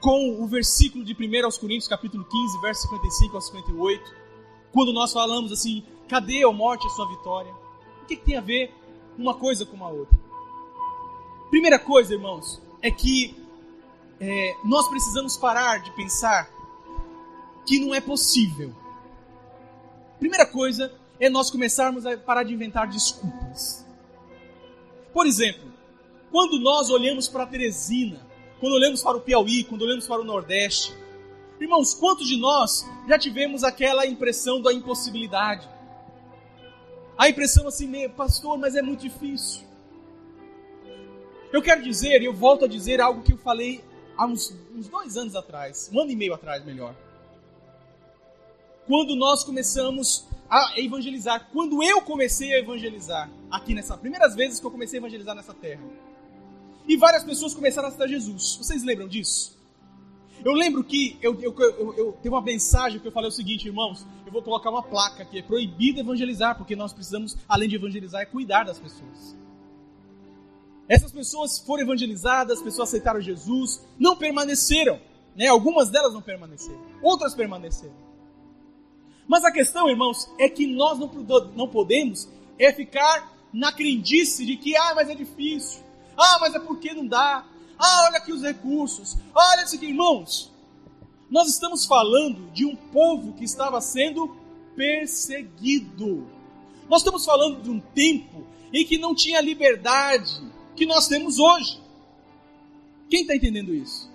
Com 0.00 0.42
o 0.42 0.46
versículo 0.46 1.02
de 1.02 1.14
1 1.14 1.44
aos 1.46 1.56
Coríntios, 1.56 1.88
capítulo 1.88 2.24
15, 2.24 2.60
verso 2.60 2.82
55 2.82 3.34
ao 3.34 3.40
58, 3.40 4.27
quando 4.78 4.92
nós 4.92 5.12
falamos 5.12 5.50
assim: 5.50 5.82
cadê 6.06 6.44
a 6.44 6.52
morte 6.52 6.86
a 6.86 6.90
sua 6.90 7.08
vitória? 7.08 7.52
O 8.00 8.06
que, 8.06 8.14
que 8.14 8.24
tem 8.24 8.36
a 8.36 8.40
ver 8.40 8.72
uma 9.18 9.34
coisa 9.34 9.66
com 9.66 9.84
a 9.84 9.88
outra? 9.88 10.16
Primeira 11.50 11.80
coisa, 11.80 12.14
irmãos, 12.14 12.62
é 12.80 12.88
que 12.88 13.36
é, 14.20 14.54
nós 14.64 14.86
precisamos 14.88 15.36
parar 15.36 15.78
de 15.78 15.90
pensar 15.96 16.48
que 17.66 17.80
não 17.80 17.92
é 17.92 18.00
possível. 18.00 18.72
Primeira 20.20 20.46
coisa 20.46 20.94
é 21.18 21.28
nós 21.28 21.50
começarmos 21.50 22.06
a 22.06 22.16
parar 22.16 22.44
de 22.44 22.54
inventar 22.54 22.86
desculpas. 22.86 23.84
Por 25.12 25.26
exemplo, 25.26 25.72
quando 26.30 26.60
nós 26.60 26.88
olhamos 26.88 27.26
para 27.26 27.46
Teresina, 27.46 28.24
quando 28.60 28.74
olhamos 28.74 29.02
para 29.02 29.16
o 29.16 29.20
Piauí, 29.20 29.64
quando 29.64 29.82
olhamos 29.82 30.06
para 30.06 30.20
o 30.20 30.24
Nordeste, 30.24 30.94
irmãos, 31.60 31.94
quantos 31.94 32.26
de 32.26 32.36
nós 32.36 32.86
já 33.06 33.18
tivemos 33.18 33.64
aquela 33.64 34.06
impressão 34.06 34.60
da 34.60 34.72
impossibilidade? 34.72 35.68
A 37.16 37.28
impressão 37.28 37.66
assim, 37.66 38.08
pastor, 38.10 38.56
mas 38.58 38.74
é 38.74 38.82
muito 38.82 39.00
difícil. 39.00 39.62
Eu 41.52 41.62
quero 41.62 41.82
dizer, 41.82 42.22
eu 42.22 42.32
volto 42.32 42.64
a 42.64 42.68
dizer 42.68 43.00
algo 43.00 43.22
que 43.22 43.32
eu 43.32 43.38
falei 43.38 43.82
há 44.16 44.26
uns, 44.26 44.54
uns 44.74 44.88
dois 44.88 45.16
anos 45.16 45.34
atrás, 45.34 45.90
um 45.92 46.00
ano 46.00 46.10
e 46.10 46.16
meio 46.16 46.34
atrás, 46.34 46.64
melhor 46.64 46.94
quando 48.88 49.14
nós 49.14 49.44
começamos 49.44 50.24
a 50.48 50.72
evangelizar, 50.80 51.50
quando 51.52 51.82
eu 51.82 52.00
comecei 52.00 52.54
a 52.54 52.58
evangelizar, 52.58 53.30
aqui 53.50 53.74
nessas 53.74 54.00
primeiras 54.00 54.34
vezes 54.34 54.58
que 54.58 54.64
eu 54.64 54.70
comecei 54.70 54.98
a 54.98 55.02
evangelizar 55.02 55.36
nessa 55.36 55.52
terra. 55.52 55.82
E 56.88 56.96
várias 56.96 57.22
pessoas 57.22 57.52
começaram 57.52 57.86
a 57.86 57.88
aceitar 57.90 58.08
Jesus. 58.08 58.56
Vocês 58.56 58.82
lembram 58.82 59.06
disso? 59.06 59.57
Eu 60.44 60.52
lembro 60.52 60.84
que 60.84 61.18
eu, 61.20 61.38
eu, 61.40 61.54
eu, 61.58 61.94
eu 61.96 62.12
teve 62.12 62.34
uma 62.34 62.40
mensagem 62.40 63.00
que 63.00 63.06
eu 63.06 63.12
falei 63.12 63.28
o 63.28 63.32
seguinte, 63.32 63.66
irmãos, 63.66 64.06
eu 64.24 64.32
vou 64.32 64.42
colocar 64.42 64.70
uma 64.70 64.82
placa 64.82 65.24
que 65.24 65.38
é 65.38 65.42
proibido 65.42 66.00
evangelizar, 66.00 66.56
porque 66.56 66.76
nós 66.76 66.92
precisamos, 66.92 67.36
além 67.48 67.68
de 67.68 67.76
evangelizar, 67.76 68.22
é 68.22 68.26
cuidar 68.26 68.64
das 68.64 68.78
pessoas. 68.78 69.36
Essas 70.88 71.12
pessoas 71.12 71.58
foram 71.58 71.82
evangelizadas, 71.82 72.58
as 72.58 72.64
pessoas 72.64 72.88
aceitaram 72.88 73.20
Jesus, 73.20 73.84
não 73.98 74.16
permaneceram. 74.16 75.00
Né? 75.36 75.46
Algumas 75.46 75.90
delas 75.90 76.14
não 76.14 76.22
permaneceram, 76.22 76.80
outras 77.02 77.34
permaneceram. 77.34 77.94
Mas 79.26 79.44
a 79.44 79.52
questão, 79.52 79.88
irmãos, 79.90 80.30
é 80.38 80.48
que 80.48 80.66
nós 80.66 80.98
não, 80.98 81.10
não 81.54 81.68
podemos 81.68 82.28
é 82.58 82.72
ficar 82.72 83.36
na 83.52 83.70
crendice 83.70 84.46
de 84.46 84.56
que, 84.56 84.76
ah, 84.76 84.94
mas 84.94 85.10
é 85.10 85.14
difícil. 85.14 85.82
Ah, 86.16 86.38
mas 86.40 86.54
é 86.54 86.58
porque 86.58 86.94
não 86.94 87.06
dá. 87.06 87.44
Ah, 87.78 88.06
olha 88.08 88.18
aqui 88.18 88.32
os 88.32 88.42
recursos. 88.42 89.16
Olha 89.34 89.64
isso 89.64 89.76
aqui, 89.76 89.86
irmãos. 89.86 90.52
Nós 91.30 91.48
estamos 91.48 91.86
falando 91.86 92.50
de 92.52 92.64
um 92.64 92.74
povo 92.74 93.34
que 93.34 93.44
estava 93.44 93.80
sendo 93.80 94.36
perseguido. 94.74 96.26
Nós 96.88 97.02
estamos 97.02 97.24
falando 97.24 97.62
de 97.62 97.70
um 97.70 97.80
tempo 97.80 98.46
em 98.72 98.84
que 98.84 98.98
não 98.98 99.14
tinha 99.14 99.40
liberdade 99.40 100.42
que 100.74 100.86
nós 100.86 101.06
temos 101.06 101.38
hoje. 101.38 101.80
Quem 103.10 103.22
está 103.22 103.36
entendendo 103.36 103.74
isso? 103.74 104.08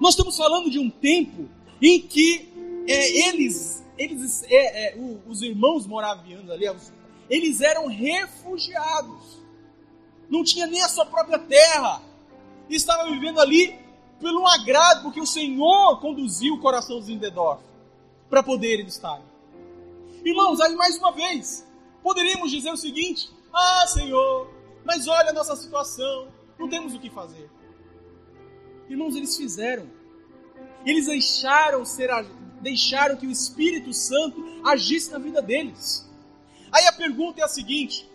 Nós 0.00 0.10
estamos 0.10 0.36
falando 0.36 0.70
de 0.70 0.78
um 0.78 0.90
tempo 0.90 1.48
em 1.80 2.00
que 2.00 2.48
é, 2.86 3.28
eles 3.28 3.84
eles, 3.98 4.44
é, 4.44 4.86
é, 4.86 4.96
os 5.26 5.42
irmãos 5.42 5.86
moravianos 5.86 6.48
ali, 6.50 6.64
eles 7.28 7.60
eram 7.60 7.86
refugiados. 7.88 9.38
Não 10.30 10.44
tinha 10.44 10.66
nem 10.66 10.80
a 10.82 10.88
sua 10.88 11.04
própria 11.04 11.38
terra. 11.38 12.00
Estava 12.68 13.10
vivendo 13.10 13.40
ali 13.40 13.78
pelo 14.20 14.46
agrado, 14.46 15.02
porque 15.02 15.20
o 15.20 15.26
Senhor 15.26 16.00
conduziu 16.00 16.54
o 16.54 16.60
coração 16.60 16.98
dos 16.98 17.08
Indedorf 17.08 17.62
para 18.28 18.42
poderem 18.42 18.86
estar. 18.86 19.20
Irmãos, 20.24 20.60
aí 20.60 20.74
mais 20.74 20.98
uma 20.98 21.12
vez, 21.12 21.66
poderíamos 22.02 22.50
dizer 22.50 22.70
o 22.72 22.76
seguinte: 22.76 23.30
Ah, 23.52 23.86
Senhor, 23.86 24.50
mas 24.84 25.06
olha 25.06 25.30
a 25.30 25.32
nossa 25.32 25.56
situação, 25.56 26.28
não 26.58 26.68
temos 26.68 26.94
o 26.94 26.98
que 26.98 27.08
fazer. 27.08 27.50
Irmãos, 28.88 29.14
eles 29.14 29.36
fizeram. 29.36 29.88
Eles 30.84 31.06
deixaram 31.06 31.84
ser 31.84 32.10
deixaram 32.60 33.16
que 33.16 33.26
o 33.26 33.30
Espírito 33.30 33.92
Santo 33.92 34.42
agisse 34.64 35.10
na 35.10 35.18
vida 35.18 35.40
deles. 35.40 36.08
Aí 36.72 36.86
a 36.86 36.92
pergunta 36.92 37.40
é 37.40 37.44
a 37.44 37.48
seguinte: 37.48 38.08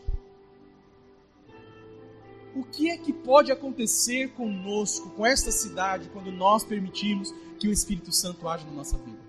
o 2.56 2.64
que 2.64 2.90
é 2.90 2.98
que 2.98 3.12
pode 3.12 3.52
acontecer 3.52 4.32
conosco, 4.34 5.10
com 5.12 5.26
esta 5.26 5.52
cidade, 5.52 6.10
quando 6.10 6.32
nós 6.32 6.64
permitirmos 6.64 7.34
que 7.60 7.68
o 7.68 7.72
Espírito 7.72 8.12
Santo 8.12 8.48
age 8.48 8.66
na 8.66 8.72
nossa 8.72 8.98
vida? 8.98 9.20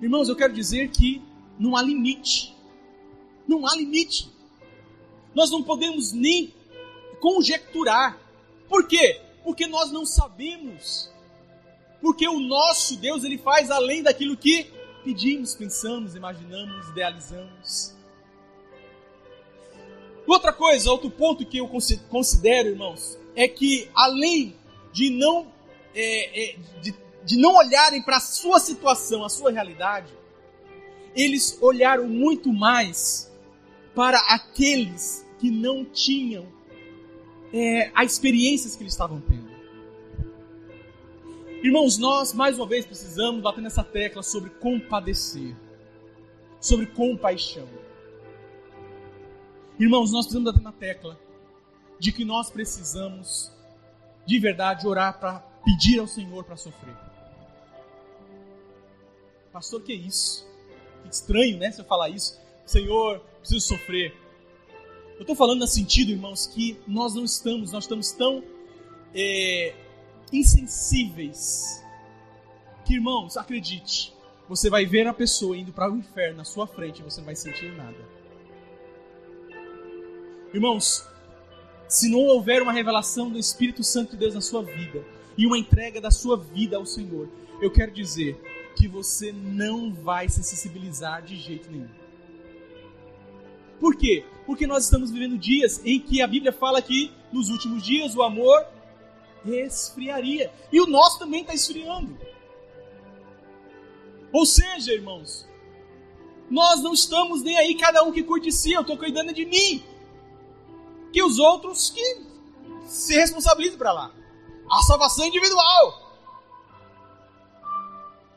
Irmãos, 0.00 0.28
eu 0.28 0.36
quero 0.36 0.52
dizer 0.52 0.90
que 0.90 1.22
não 1.58 1.76
há 1.76 1.82
limite. 1.82 2.56
Não 3.46 3.66
há 3.66 3.74
limite. 3.74 4.30
Nós 5.34 5.50
não 5.50 5.62
podemos 5.62 6.12
nem 6.12 6.54
conjecturar. 7.20 8.18
Por 8.68 8.86
quê? 8.86 9.20
Porque 9.42 9.66
nós 9.66 9.90
não 9.90 10.04
sabemos 10.04 11.10
porque 12.00 12.28
o 12.28 12.38
nosso 12.38 12.96
Deus, 12.96 13.24
ele 13.24 13.38
faz 13.38 13.70
além 13.70 14.02
daquilo 14.02 14.36
que 14.36 14.70
pedimos, 15.04 15.54
pensamos, 15.54 16.14
imaginamos, 16.14 16.88
idealizamos. 16.88 17.94
Outra 20.28 20.52
coisa, 20.52 20.90
outro 20.90 21.10
ponto 21.10 21.46
que 21.46 21.56
eu 21.56 21.66
considero, 22.10 22.68
irmãos, 22.68 23.18
é 23.34 23.48
que 23.48 23.88
além 23.94 24.54
de 24.92 25.08
não, 25.08 25.46
é, 25.94 26.50
é, 26.50 26.56
de, 26.82 26.94
de 27.24 27.36
não 27.38 27.56
olharem 27.56 28.02
para 28.02 28.18
a 28.18 28.20
sua 28.20 28.60
situação, 28.60 29.24
a 29.24 29.30
sua 29.30 29.50
realidade, 29.50 30.12
eles 31.16 31.56
olharam 31.62 32.06
muito 32.06 32.52
mais 32.52 33.32
para 33.94 34.18
aqueles 34.28 35.26
que 35.38 35.50
não 35.50 35.82
tinham 35.82 36.46
é, 37.50 37.90
as 37.94 38.12
experiências 38.12 38.76
que 38.76 38.82
eles 38.82 38.92
estavam 38.92 39.22
tendo. 39.22 39.48
Irmãos, 41.62 41.96
nós 41.96 42.34
mais 42.34 42.58
uma 42.58 42.66
vez 42.66 42.84
precisamos 42.84 43.40
bater 43.40 43.62
nessa 43.62 43.82
tecla 43.82 44.22
sobre 44.22 44.50
compadecer, 44.50 45.56
sobre 46.60 46.84
compaixão. 46.84 47.66
Irmãos, 49.78 50.10
nós 50.10 50.26
precisamos 50.26 50.52
bater 50.52 50.62
na 50.62 50.72
tecla 50.72 51.18
de 52.00 52.10
que 52.10 52.24
nós 52.24 52.50
precisamos 52.50 53.52
de 54.26 54.38
verdade 54.40 54.86
orar 54.88 55.20
para 55.20 55.38
pedir 55.64 56.00
ao 56.00 56.06
Senhor 56.08 56.42
para 56.42 56.56
sofrer. 56.56 56.96
Pastor, 59.52 59.80
que 59.82 59.92
é 59.92 59.94
isso? 59.94 60.44
Que 61.02 61.14
estranho, 61.14 61.58
né? 61.58 61.72
Eu 61.78 61.84
falar 61.84 62.08
isso, 62.08 62.38
Senhor, 62.66 63.20
preciso 63.38 63.68
sofrer. 63.68 64.16
Eu 65.14 65.20
estou 65.20 65.36
falando 65.36 65.60
no 65.60 65.66
sentido, 65.66 66.10
irmãos, 66.10 66.48
que 66.48 66.76
nós 66.86 67.14
não 67.14 67.24
estamos, 67.24 67.70
nós 67.70 67.84
estamos 67.84 68.10
tão 68.10 68.42
é, 69.14 69.74
insensíveis. 70.32 71.84
Que 72.84 72.94
irmãos, 72.94 73.36
acredite, 73.36 74.12
você 74.48 74.68
vai 74.68 74.86
ver 74.86 75.06
a 75.06 75.14
pessoa 75.14 75.56
indo 75.56 75.72
para 75.72 75.92
o 75.92 75.96
inferno 75.96 76.38
na 76.38 76.44
sua 76.44 76.66
frente 76.66 76.98
e 77.00 77.02
você 77.04 77.20
não 77.20 77.26
vai 77.26 77.36
sentir 77.36 77.72
nada. 77.76 78.17
Irmãos, 80.52 81.06
se 81.88 82.08
não 82.08 82.20
houver 82.20 82.62
uma 82.62 82.72
revelação 82.72 83.30
do 83.30 83.38
Espírito 83.38 83.84
Santo 83.84 84.12
de 84.12 84.16
Deus 84.16 84.34
na 84.34 84.40
sua 84.40 84.62
vida 84.62 85.04
e 85.36 85.46
uma 85.46 85.58
entrega 85.58 86.00
da 86.00 86.10
sua 86.10 86.36
vida 86.36 86.76
ao 86.76 86.86
Senhor, 86.86 87.28
eu 87.60 87.70
quero 87.70 87.92
dizer 87.92 88.40
que 88.74 88.88
você 88.88 89.32
não 89.32 89.92
vai 89.92 90.28
se 90.28 90.42
sensibilizar 90.42 91.22
de 91.22 91.36
jeito 91.36 91.70
nenhum. 91.70 91.88
Por 93.78 93.96
quê? 93.96 94.24
Porque 94.46 94.66
nós 94.66 94.84
estamos 94.84 95.10
vivendo 95.10 95.38
dias 95.38 95.80
em 95.84 96.00
que 96.00 96.22
a 96.22 96.26
Bíblia 96.26 96.52
fala 96.52 96.82
que 96.82 97.12
nos 97.32 97.48
últimos 97.48 97.82
dias 97.82 98.16
o 98.16 98.22
amor 98.22 98.66
esfriaria. 99.44 100.52
E 100.72 100.80
o 100.80 100.86
nosso 100.86 101.18
também 101.18 101.42
está 101.42 101.54
esfriando. 101.54 102.16
Ou 104.32 104.44
seja, 104.44 104.92
irmãos, 104.92 105.48
Nós 106.50 106.82
não 106.82 106.94
estamos 106.94 107.42
nem 107.42 107.56
aí, 107.56 107.74
cada 107.74 108.02
um 108.02 108.12
que 108.12 108.22
curte 108.22 108.50
si, 108.50 108.72
eu 108.72 108.80
estou 108.80 108.96
cuidando 108.96 109.32
de 109.34 109.44
mim. 109.44 109.82
Que 111.12 111.22
os 111.22 111.38
outros 111.38 111.90
que 111.90 112.26
se 112.86 113.14
responsabilizem 113.14 113.78
para 113.78 113.92
lá. 113.92 114.12
A 114.70 114.82
salvação 114.82 115.26
individual. 115.26 116.08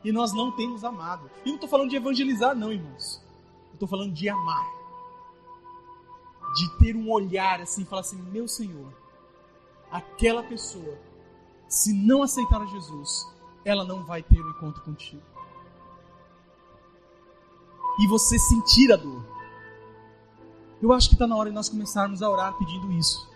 E 0.04 0.10
nós 0.10 0.32
não 0.32 0.50
temos 0.52 0.84
amado. 0.84 1.30
E 1.44 1.48
não 1.48 1.54
estou 1.54 1.68
falando 1.68 1.90
de 1.90 1.96
evangelizar, 1.96 2.54
não, 2.54 2.72
irmãos. 2.72 3.22
Estou 3.72 3.88
falando 3.88 4.12
de 4.12 4.28
amar. 4.28 4.66
De 6.54 6.78
ter 6.78 6.96
um 6.96 7.10
olhar 7.10 7.60
assim, 7.60 7.84
falar 7.84 8.00
assim: 8.00 8.20
meu 8.22 8.46
Senhor, 8.46 8.92
aquela 9.90 10.42
pessoa, 10.42 10.98
se 11.68 11.92
não 11.92 12.22
aceitar 12.22 12.60
a 12.60 12.66
Jesus, 12.66 13.26
ela 13.64 13.84
não 13.84 14.04
vai 14.04 14.22
ter 14.22 14.40
um 14.40 14.50
encontro 14.50 14.82
contigo. 14.82 15.22
E 18.00 18.06
você 18.06 18.38
sentir 18.38 18.92
a 18.92 18.96
dor. 18.96 19.31
Eu 20.82 20.92
acho 20.92 21.08
que 21.08 21.14
está 21.14 21.28
na 21.28 21.36
hora 21.36 21.48
de 21.48 21.54
nós 21.54 21.68
começarmos 21.68 22.22
a 22.22 22.28
orar 22.28 22.58
pedindo 22.58 22.90
isso. 22.92 23.30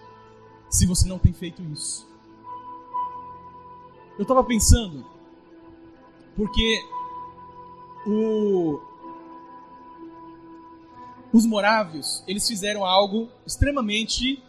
Se 0.69 0.85
você 0.85 1.09
não 1.09 1.17
tem 1.17 1.33
feito 1.33 1.63
isso. 1.63 2.05
Eu 4.19 4.23
estava 4.23 4.43
pensando, 4.43 5.07
porque 6.35 6.83
o, 8.05 8.81
os 11.33 11.47
morávios, 11.47 12.25
eles 12.27 12.49
fizeram 12.49 12.85
algo 12.85 13.29
extremamente 13.47 14.43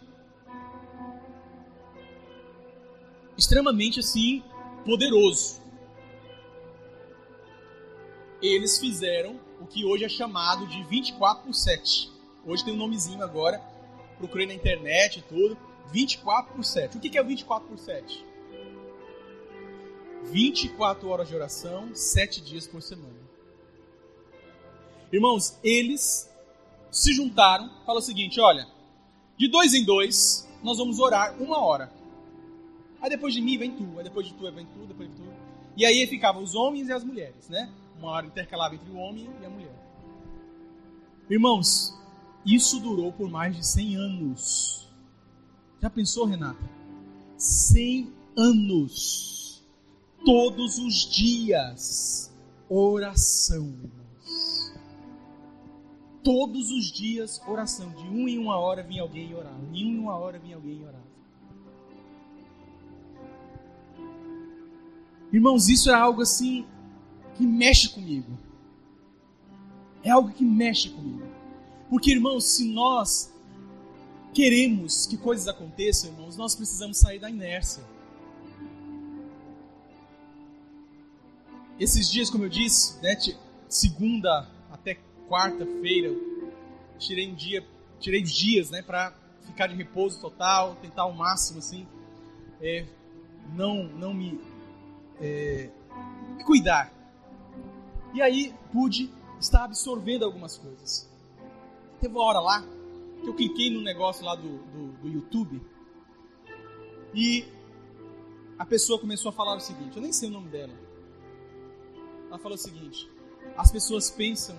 extremamente 3.36 4.00
assim 4.00 4.42
poderoso. 4.84 5.60
Eles 8.42 8.78
fizeram 8.78 9.38
o 9.60 9.66
que 9.66 9.84
hoje 9.84 10.04
é 10.04 10.08
chamado 10.08 10.66
de 10.66 10.82
24 10.84 11.44
por 11.44 11.54
7. 11.54 12.17
Hoje 12.46 12.64
tem 12.64 12.74
um 12.74 12.76
nomezinho 12.76 13.22
agora, 13.22 13.60
procurei 14.18 14.46
na 14.46 14.54
internet 14.54 15.18
e 15.18 15.22
tudo. 15.22 15.56
24 15.90 16.54
por 16.54 16.64
7. 16.64 16.96
O 16.96 17.00
que 17.00 17.16
é 17.16 17.22
o 17.22 17.24
24 17.24 17.66
por 17.68 17.78
7? 17.78 18.24
24 20.24 21.08
horas 21.08 21.28
de 21.28 21.34
oração, 21.34 21.94
7 21.94 22.42
dias 22.42 22.66
por 22.66 22.82
semana. 22.82 23.16
Irmãos, 25.10 25.58
eles 25.64 26.30
se 26.90 27.12
juntaram, 27.14 27.70
falaram 27.86 28.00
o 28.00 28.02
seguinte: 28.02 28.40
olha, 28.40 28.66
de 29.36 29.48
dois 29.48 29.72
em 29.72 29.84
dois, 29.84 30.46
nós 30.62 30.78
vamos 30.78 30.98
orar 30.98 31.34
uma 31.40 31.58
hora. 31.58 31.90
Aí 33.00 33.08
depois 33.08 33.32
de 33.32 33.40
mim 33.40 33.56
vem 33.56 33.70
tu, 33.70 33.94
aí 33.96 34.04
depois 34.04 34.26
de 34.26 34.34
tu 34.34 34.50
vem 34.52 34.66
tu, 34.66 34.86
depois 34.86 35.08
de 35.08 35.16
tu. 35.16 35.22
E 35.76 35.86
aí 35.86 36.06
ficavam 36.06 36.42
os 36.42 36.54
homens 36.54 36.88
e 36.88 36.92
as 36.92 37.04
mulheres, 37.04 37.48
né? 37.48 37.72
Uma 37.98 38.10
hora 38.10 38.26
intercalava 38.26 38.74
entre 38.74 38.90
o 38.90 38.96
homem 38.96 39.30
e 39.40 39.46
a 39.46 39.50
mulher. 39.50 39.74
Irmãos, 41.30 41.97
isso 42.54 42.80
durou 42.80 43.12
por 43.12 43.28
mais 43.30 43.56
de 43.56 43.66
100 43.66 43.96
anos. 43.96 44.88
Já 45.80 45.90
pensou, 45.90 46.24
Renata? 46.24 46.58
100 47.36 48.12
anos. 48.36 49.64
Todos 50.24 50.78
os 50.78 50.94
dias. 51.10 52.32
Oração, 52.68 53.64
irmãos. 53.82 54.72
Todos 56.24 56.70
os 56.70 56.90
dias, 56.90 57.40
oração. 57.46 57.90
De 57.90 58.08
um 58.08 58.28
em 58.28 58.38
uma 58.38 58.58
hora 58.58 58.82
vinha 58.82 59.02
alguém 59.02 59.34
orar. 59.34 59.54
De 59.72 59.84
um 59.84 59.88
em 59.88 59.98
uma 59.98 60.16
hora 60.16 60.38
vinha 60.38 60.56
alguém 60.56 60.82
orar. 60.84 61.02
Irmãos, 65.32 65.68
isso 65.68 65.90
é 65.90 65.94
algo 65.94 66.22
assim 66.22 66.66
que 67.36 67.46
mexe 67.46 67.90
comigo. 67.90 68.38
É 70.02 70.10
algo 70.10 70.30
que 70.30 70.44
mexe 70.44 70.88
comigo. 70.88 71.27
Porque, 71.88 72.12
irmãos, 72.12 72.44
se 72.44 72.68
nós 72.68 73.32
queremos 74.34 75.06
que 75.06 75.16
coisas 75.16 75.48
aconteçam, 75.48 76.10
irmãos, 76.10 76.36
nós 76.36 76.54
precisamos 76.54 76.98
sair 76.98 77.18
da 77.18 77.30
inércia. 77.30 77.82
Esses 81.78 82.10
dias, 82.10 82.28
como 82.28 82.44
eu 82.44 82.48
disse, 82.48 83.00
né, 83.02 83.16
segunda 83.68 84.48
até 84.70 84.98
quarta-feira, 85.28 86.14
tirei 86.98 87.30
um 87.30 87.34
dia, 87.34 87.64
tirei 88.00 88.22
os 88.22 88.32
dias, 88.32 88.70
né, 88.70 88.82
para 88.82 89.14
ficar 89.46 89.68
de 89.68 89.74
repouso 89.74 90.20
total, 90.20 90.76
tentar 90.76 91.02
ao 91.02 91.12
máximo 91.12 91.60
assim, 91.60 91.86
é, 92.60 92.84
não, 93.54 93.84
não 93.84 94.12
me 94.12 94.40
é, 95.20 95.70
me 96.36 96.44
cuidar. 96.44 96.92
E 98.12 98.20
aí 98.22 98.54
pude 98.72 99.10
estar 99.40 99.64
absorvendo 99.64 100.24
algumas 100.24 100.56
coisas. 100.56 101.08
Teve 102.00 102.14
uma 102.14 102.24
hora 102.24 102.40
lá 102.40 102.64
que 103.22 103.28
eu 103.28 103.34
cliquei 103.34 103.70
no 103.70 103.80
negócio 103.80 104.24
lá 104.24 104.34
do, 104.34 104.58
do, 104.58 104.92
do 105.02 105.08
YouTube 105.08 105.60
e 107.14 107.44
a 108.58 108.64
pessoa 108.64 108.98
começou 108.98 109.30
a 109.30 109.32
falar 109.32 109.56
o 109.56 109.60
seguinte: 109.60 109.96
eu 109.96 110.02
nem 110.02 110.12
sei 110.12 110.28
o 110.28 110.32
nome 110.32 110.48
dela. 110.48 110.72
Ela 112.28 112.38
falou 112.38 112.56
o 112.56 112.60
seguinte: 112.60 113.10
as 113.56 113.70
pessoas 113.70 114.10
pensam 114.10 114.56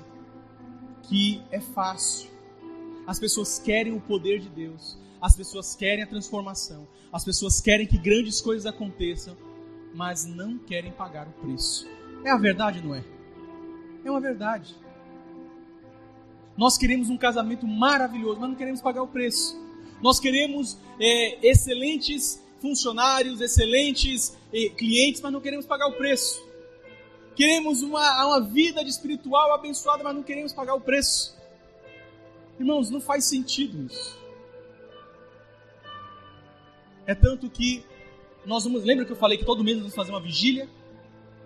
que 1.03 1.41
é 1.51 1.59
fácil. 1.59 2.29
As 3.07 3.19
pessoas 3.19 3.59
querem 3.59 3.93
o 3.93 4.01
poder 4.01 4.39
de 4.39 4.49
Deus. 4.49 4.97
As 5.21 5.35
pessoas 5.35 5.75
querem 5.75 6.03
a 6.03 6.07
transformação. 6.07 6.87
As 7.11 7.25
pessoas 7.25 7.59
querem 7.59 7.87
que 7.87 7.97
grandes 7.97 8.39
coisas 8.39 8.65
aconteçam 8.65 9.35
mas 9.93 10.25
não 10.25 10.57
querem 10.57 10.91
pagar 10.91 11.27
o 11.27 11.31
preço. 11.31 11.87
É 12.23 12.29
a 12.29 12.37
verdade, 12.37 12.81
não 12.81 12.93
é? 12.93 13.03
É 14.03 14.11
uma 14.11 14.21
verdade. 14.21 14.75
Nós 16.59 16.77
queremos 16.77 17.09
um 17.09 17.15
casamento 17.15 17.65
maravilhoso, 17.65 18.41
mas 18.41 18.49
não 18.49 18.55
queremos 18.57 18.81
pagar 18.81 19.01
o 19.01 19.07
preço. 19.07 19.57
Nós 20.01 20.19
queremos 20.19 20.77
é, 20.99 21.47
excelentes 21.47 22.43
funcionários, 22.59 23.39
excelentes 23.39 24.37
é, 24.53 24.67
clientes, 24.67 25.21
mas 25.21 25.31
não 25.31 25.39
queremos 25.39 25.65
pagar 25.65 25.87
o 25.87 25.93
preço. 25.93 26.45
Queremos 27.33 27.81
uma, 27.81 28.25
uma 28.25 28.41
vida 28.41 28.81
espiritual 28.81 29.53
abençoada, 29.53 30.03
mas 30.03 30.13
não 30.13 30.21
queremos 30.21 30.51
pagar 30.51 30.75
o 30.75 30.81
preço. 30.81 31.33
Irmãos, 32.59 32.89
não 32.89 32.99
faz 32.99 33.23
sentido 33.23 33.85
isso. 33.89 34.19
É 37.07 37.15
tanto 37.15 37.49
que 37.49 37.85
nós 38.45 38.65
vamos. 38.65 38.83
Lembra 38.83 39.05
que 39.05 39.13
eu 39.13 39.15
falei 39.15 39.37
que 39.37 39.45
todo 39.45 39.63
mês 39.63 39.77
vamos 39.77 39.95
fazer 39.95 40.11
uma 40.11 40.19
vigília? 40.19 40.67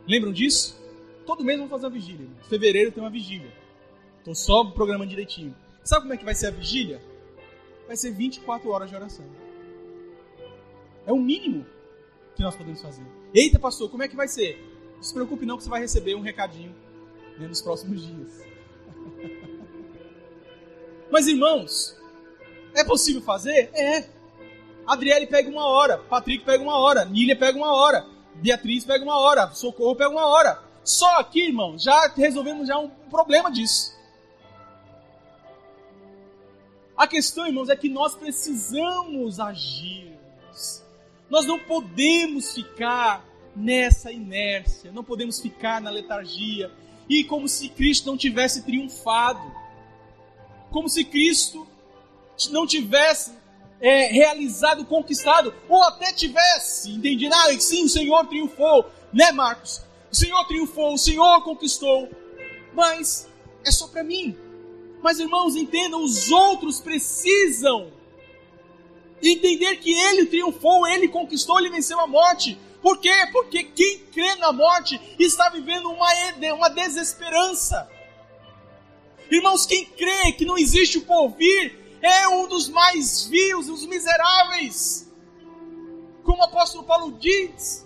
Lembram 0.08 0.34
disso? 0.34 0.76
Todo 1.24 1.44
mês 1.44 1.60
vamos 1.60 1.70
fazer 1.70 1.86
uma 1.86 1.92
vigília. 1.92 2.26
Em 2.26 2.50
fevereiro 2.50 2.92
tem 2.92 3.04
uma 3.04 3.12
vigília. 3.12 3.62
Estou 4.24 4.34
só 4.34 4.64
programando 4.64 5.10
direitinho. 5.10 5.54
Sabe 5.84 6.04
como 6.04 6.14
é 6.14 6.18
que 6.18 6.24
vai 6.24 6.34
ser 6.34 6.48
a 6.48 6.52
vigília? 6.52 7.02
Vai 7.86 7.98
ser 7.98 8.12
24 8.12 8.70
horas 8.70 8.90
de 8.90 8.96
oração. 8.96 9.26
É 11.06 11.12
o 11.12 11.20
mínimo 11.20 11.66
que 12.34 12.42
nós 12.42 12.56
podemos 12.56 12.82
fazer. 12.82 13.06
Eita, 13.34 13.60
pastor, 13.60 13.90
como 13.90 14.02
é 14.02 14.08
que 14.08 14.16
vai 14.16 14.30
ser? 14.30 14.58
Não 14.96 15.04
se 15.04 15.14
preocupe 15.14 15.46
não 15.46 15.58
que 15.58 15.64
você 15.64 15.70
vai 15.70 15.82
receber 15.82 16.16
um 16.16 16.22
recadinho 16.22 16.74
né, 17.38 17.48
nos 17.48 17.62
próximos 17.62 18.08
dias. 18.08 18.46
Mas 21.12 21.28
irmãos, 21.28 21.94
é 22.74 22.86
possível 22.86 23.22
fazer? 23.22 23.72
É. 23.74 24.08
Adriele 24.88 25.28
pega 25.28 25.50
uma 25.50 25.66
hora, 25.66 25.98
Patrick 25.98 26.46
pega 26.46 26.64
uma 26.64 26.78
hora, 26.78 27.04
Nília 27.04 27.38
pega 27.38 27.58
uma 27.58 27.76
hora, 27.76 28.08
Beatriz 28.36 28.86
pega 28.86 29.04
uma 29.04 29.20
hora, 29.20 29.52
Socorro 29.52 29.98
pega 29.98 30.12
uma 30.12 30.28
hora. 30.28 30.64
Só 30.82 31.20
aqui, 31.20 31.48
irmão, 31.48 31.78
já 31.78 32.08
resolvemos 32.08 32.70
já 32.70 32.78
um 32.78 32.90
problema 32.90 33.52
disso. 33.52 33.93
A 37.04 37.08
questão, 37.08 37.46
irmãos, 37.46 37.68
é 37.68 37.76
que 37.76 37.90
nós 37.90 38.16
precisamos 38.16 39.38
agir. 39.38 40.18
Nós 41.30 41.46
não 41.46 41.60
podemos 41.60 42.54
ficar 42.54 43.26
nessa 43.54 44.10
inércia, 44.10 44.90
não 44.90 45.04
podemos 45.04 45.42
ficar 45.42 45.82
na 45.82 45.90
letargia 45.90 46.72
e 47.10 47.26
como 47.26 47.50
se 47.50 47.68
Cristo 47.68 48.06
não 48.06 48.16
tivesse 48.16 48.64
triunfado, 48.64 49.42
como 50.72 50.88
se 50.88 51.04
Cristo 51.04 51.68
não 52.52 52.66
tivesse 52.66 53.34
é, 53.82 54.06
realizado, 54.06 54.86
conquistado, 54.86 55.54
ou 55.68 55.84
até 55.84 56.14
tivesse 56.14 56.90
entendido, 56.90 57.36
ah, 57.36 57.60
sim, 57.60 57.84
o 57.84 57.90
Senhor 57.90 58.26
triunfou, 58.28 58.90
né, 59.12 59.30
Marcos? 59.34 59.82
O 60.10 60.16
Senhor 60.16 60.42
triunfou, 60.46 60.94
o 60.94 60.98
Senhor 60.98 61.44
conquistou, 61.44 62.10
mas 62.74 63.28
é 63.66 63.72
só 63.74 63.90
para 63.90 64.06
mim. 64.06 64.38
Mas 65.04 65.20
irmãos, 65.20 65.58
entendam, 65.58 66.02
os 66.02 66.32
outros 66.32 66.80
precisam 66.80 67.92
entender 69.22 69.76
que 69.76 69.92
ele 69.92 70.26
triunfou, 70.28 70.88
ele 70.88 71.10
conquistou, 71.10 71.60
ele 71.60 71.70
venceu 71.70 72.00
a 72.00 72.08
morte. 72.08 72.58
Por 72.82 72.98
quê? 72.98 73.14
Porque 73.34 73.66
quem 73.66 74.00
crê 74.00 74.36
na 74.36 74.54
morte 74.54 75.00
está 75.20 75.50
vivendo 75.50 75.92
uma, 75.92 76.08
uma 76.56 76.70
desesperança. 76.70 77.90
Irmãos, 79.30 79.66
quem 79.66 79.86
crê 79.86 80.32
que 80.32 80.46
não 80.46 80.58
existe 80.58 80.98
o 80.98 81.06
porvir, 81.06 81.78
é 82.02 82.28
um 82.30 82.48
dos 82.48 82.70
mais 82.70 83.26
vios, 83.26 83.68
os 83.68 83.86
miseráveis. 83.86 85.12
Como 86.24 86.40
o 86.40 86.46
apóstolo 86.46 86.86
Paulo 86.86 87.12
diz. 87.20 87.86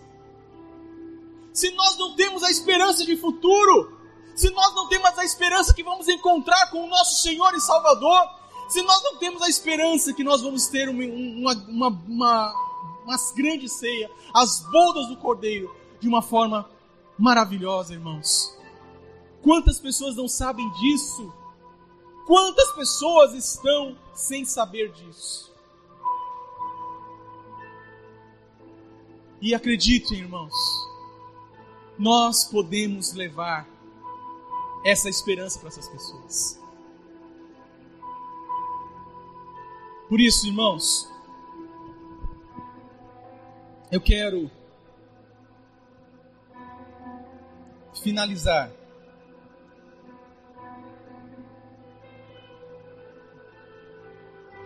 Se 1.51 1.71
nós 1.71 1.97
não 1.97 2.15
temos 2.15 2.43
a 2.43 2.51
esperança 2.51 3.03
de 3.03 3.17
futuro, 3.17 3.96
se 4.37 4.51
nós 4.51 4.75
não 4.75 4.87
temos 4.87 5.17
a 5.17 5.25
esperança 5.25 5.73
que 5.73 5.83
vamos 5.83 6.07
encontrar 6.07 6.69
com 6.69 6.83
o 6.83 6.87
nosso 6.87 7.23
Senhor 7.23 7.55
e 7.55 7.59
Salvador, 7.59 8.29
se 8.69 8.83
nós 8.83 9.01
não 9.01 9.17
temos 9.17 9.41
a 9.41 9.49
esperança 9.49 10.13
que 10.13 10.23
nós 10.23 10.43
vamos 10.43 10.67
ter 10.67 10.87
uma, 10.87 11.03
uma, 11.03 11.87
uma, 11.87 12.53
uma, 13.03 13.17
grande 13.35 13.67
ceia, 13.67 14.11
as 14.31 14.61
bodas 14.71 15.07
do 15.07 15.17
Cordeiro, 15.17 15.75
de 15.99 16.07
uma 16.07 16.21
forma 16.21 16.69
maravilhosa, 17.17 17.95
irmãos. 17.95 18.55
Quantas 19.41 19.79
pessoas 19.79 20.15
não 20.15 20.27
sabem 20.27 20.69
disso? 20.73 21.33
Quantas 22.27 22.71
pessoas 22.73 23.33
estão 23.33 23.97
sem 24.13 24.45
saber 24.45 24.91
disso? 24.91 25.51
E 29.41 29.55
acreditem, 29.55 30.19
irmãos, 30.19 30.53
nós 31.97 32.43
podemos 32.43 33.13
levar 33.13 33.76
essa 34.87 35.09
esperança 35.09 35.59
para 35.59 35.67
essas 35.67 35.89
pessoas. 35.89 36.57
Por 40.07 40.21
isso, 40.21 40.47
irmãos, 40.47 41.11
eu 43.91 43.99
quero 43.99 44.49
finalizar 48.01 48.71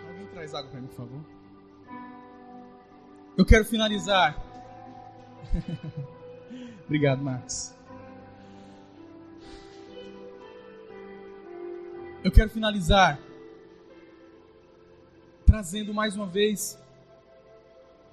Alguém 0.08 0.28
traz 0.28 0.54
água 0.54 0.70
para 0.70 0.82
mim, 0.82 0.88
por 0.88 0.96
favor? 0.98 1.26
Eu 3.36 3.46
quero 3.46 3.66
finalizar. 3.66 4.38
Obrigado, 6.86 7.24
Max. 7.24 7.81
Eu 12.24 12.32
quero 12.32 12.52
finalizar 12.52 13.20
trazendo 15.44 15.92
mais 15.92 16.16
uma 16.16 16.28
vez 16.28 16.78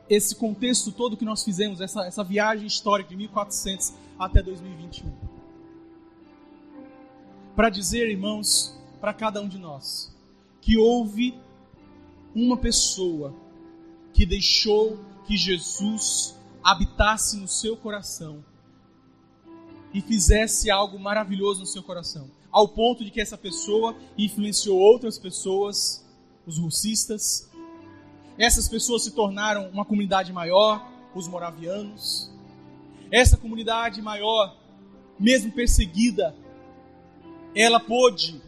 esse 0.08 0.34
contexto 0.34 0.90
todo 0.90 1.14
que 1.14 1.26
nós 1.26 1.44
fizemos, 1.44 1.82
essa, 1.82 2.06
essa 2.06 2.24
viagem 2.24 2.66
histórica 2.66 3.10
de 3.10 3.16
1400 3.16 3.92
até 4.18 4.42
2021. 4.42 5.12
Para 7.54 7.68
dizer, 7.68 8.08
irmãos, 8.08 8.74
para 8.98 9.12
cada 9.12 9.42
um 9.42 9.48
de 9.48 9.58
nós, 9.58 10.16
que 10.62 10.78
houve 10.78 11.38
uma 12.34 12.56
pessoa 12.56 13.34
que 14.14 14.24
deixou 14.24 14.98
que 15.26 15.36
Jesus 15.36 16.34
habitasse 16.64 17.36
no 17.36 17.46
seu 17.46 17.76
coração 17.76 18.42
e 19.92 20.00
fizesse 20.00 20.70
algo 20.70 20.98
maravilhoso 20.98 21.60
no 21.60 21.66
seu 21.66 21.82
coração 21.82 22.37
ao 22.50 22.68
ponto 22.68 23.04
de 23.04 23.10
que 23.10 23.20
essa 23.20 23.36
pessoa 23.36 23.96
influenciou 24.16 24.78
outras 24.78 25.18
pessoas, 25.18 26.04
os 26.46 26.58
russistas. 26.58 27.48
Essas 28.38 28.68
pessoas 28.68 29.04
se 29.04 29.10
tornaram 29.10 29.68
uma 29.70 29.84
comunidade 29.84 30.32
maior, 30.32 30.86
os 31.14 31.28
moravianos. 31.28 32.30
Essa 33.10 33.36
comunidade 33.36 34.00
maior, 34.00 34.56
mesmo 35.18 35.52
perseguida, 35.52 36.34
ela 37.54 37.80
pôde 37.80 38.40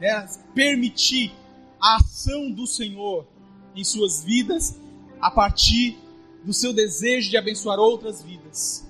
né, 0.00 0.26
permitir 0.54 1.32
a 1.80 1.96
ação 1.96 2.50
do 2.50 2.66
Senhor 2.66 3.26
em 3.74 3.82
suas 3.82 4.22
vidas 4.22 4.78
a 5.20 5.30
partir 5.30 5.98
do 6.44 6.52
seu 6.52 6.72
desejo 6.72 7.30
de 7.30 7.36
abençoar 7.36 7.78
outras 7.78 8.22
vidas. 8.22 8.86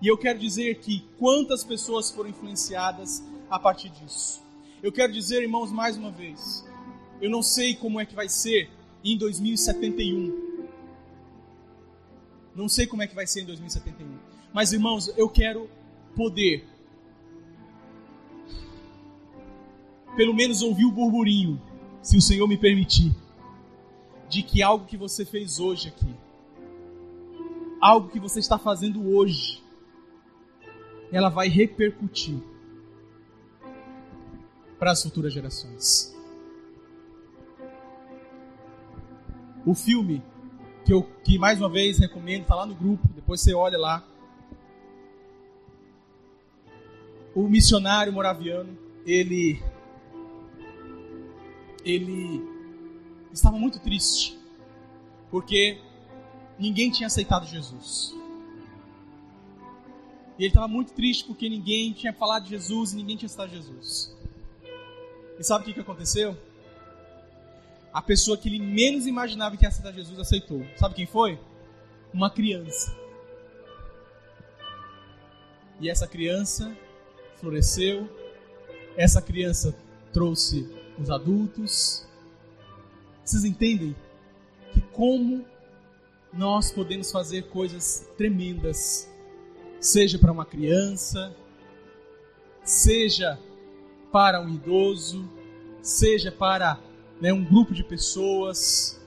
E 0.00 0.06
eu 0.06 0.16
quero 0.16 0.38
dizer 0.38 0.76
que 0.76 1.04
quantas 1.18 1.64
pessoas 1.64 2.10
foram 2.10 2.30
influenciadas 2.30 3.22
a 3.50 3.58
partir 3.58 3.88
disso. 3.90 4.42
Eu 4.82 4.92
quero 4.92 5.12
dizer, 5.12 5.42
irmãos, 5.42 5.72
mais 5.72 5.96
uma 5.96 6.10
vez, 6.10 6.64
eu 7.20 7.28
não 7.28 7.42
sei 7.42 7.74
como 7.74 8.00
é 8.00 8.06
que 8.06 8.14
vai 8.14 8.28
ser 8.28 8.70
em 9.04 9.18
2071. 9.18 10.48
Não 12.54 12.68
sei 12.68 12.86
como 12.86 13.02
é 13.02 13.06
que 13.06 13.14
vai 13.14 13.26
ser 13.26 13.42
em 13.42 13.46
2071. 13.46 14.06
Mas, 14.52 14.72
irmãos, 14.72 15.12
eu 15.16 15.28
quero 15.28 15.68
poder, 16.14 16.66
pelo 20.16 20.34
menos 20.34 20.62
ouvir 20.62 20.84
o 20.84 20.92
burburinho, 20.92 21.60
se 22.02 22.16
o 22.16 22.22
Senhor 22.22 22.46
me 22.46 22.56
permitir, 22.56 23.14
de 24.28 24.42
que 24.42 24.62
algo 24.62 24.86
que 24.86 24.96
você 24.96 25.24
fez 25.24 25.58
hoje 25.58 25.88
aqui, 25.88 26.14
algo 27.80 28.08
que 28.08 28.20
você 28.20 28.38
está 28.40 28.58
fazendo 28.58 29.14
hoje, 29.14 29.62
ela 31.12 31.28
vai 31.28 31.48
repercutir 31.48 32.38
para 34.78 34.92
as 34.92 35.02
futuras 35.02 35.32
gerações. 35.32 36.14
O 39.66 39.74
filme 39.74 40.22
que 40.84 40.92
eu 40.92 41.02
que 41.22 41.38
mais 41.38 41.60
uma 41.60 41.68
vez 41.68 41.98
recomendo, 41.98 42.42
está 42.42 42.54
lá 42.54 42.64
no 42.64 42.74
grupo, 42.74 43.06
depois 43.08 43.40
você 43.40 43.52
olha 43.52 43.76
lá. 43.76 44.06
O 47.34 47.48
missionário 47.48 48.12
moraviano, 48.12 48.76
ele 49.04 49.62
ele 51.84 52.42
estava 53.32 53.58
muito 53.58 53.78
triste 53.78 54.38
porque 55.30 55.78
ninguém 56.58 56.90
tinha 56.90 57.06
aceitado 57.06 57.46
Jesus. 57.46 58.17
E 60.38 60.42
ele 60.42 60.48
estava 60.48 60.68
muito 60.68 60.92
triste 60.92 61.24
porque 61.24 61.48
ninguém 61.48 61.92
tinha 61.92 62.12
falado 62.12 62.44
de 62.44 62.50
Jesus 62.50 62.92
e 62.92 62.96
ninguém 62.96 63.16
tinha 63.16 63.26
aceitado 63.26 63.50
Jesus. 63.50 64.16
E 65.38 65.42
sabe 65.42 65.62
o 65.62 65.66
que, 65.66 65.74
que 65.74 65.80
aconteceu? 65.80 66.36
A 67.92 68.00
pessoa 68.00 68.36
que 68.36 68.48
ele 68.48 68.60
menos 68.60 69.06
imaginava 69.06 69.56
que 69.56 69.64
ia 69.64 69.68
aceitar 69.68 69.92
Jesus 69.92 70.18
aceitou. 70.18 70.64
Sabe 70.76 70.94
quem 70.94 71.06
foi? 71.06 71.40
Uma 72.12 72.30
criança. 72.30 72.96
E 75.80 75.90
essa 75.90 76.06
criança 76.06 76.76
floresceu. 77.36 78.08
Essa 78.96 79.20
criança 79.20 79.76
trouxe 80.12 80.68
os 80.98 81.10
adultos. 81.10 82.06
Vocês 83.24 83.44
entendem 83.44 83.94
que 84.72 84.80
como 84.80 85.44
nós 86.32 86.70
podemos 86.70 87.10
fazer 87.10 87.48
coisas 87.48 88.08
tremendas, 88.16 89.08
seja 89.80 90.18
para 90.18 90.32
uma 90.32 90.44
criança, 90.44 91.34
seja 92.64 93.38
para 94.12 94.40
um 94.40 94.48
idoso, 94.48 95.28
seja 95.82 96.30
para 96.32 96.80
né, 97.20 97.32
um 97.32 97.44
grupo 97.44 97.74
de 97.74 97.84
pessoas. 97.84 99.00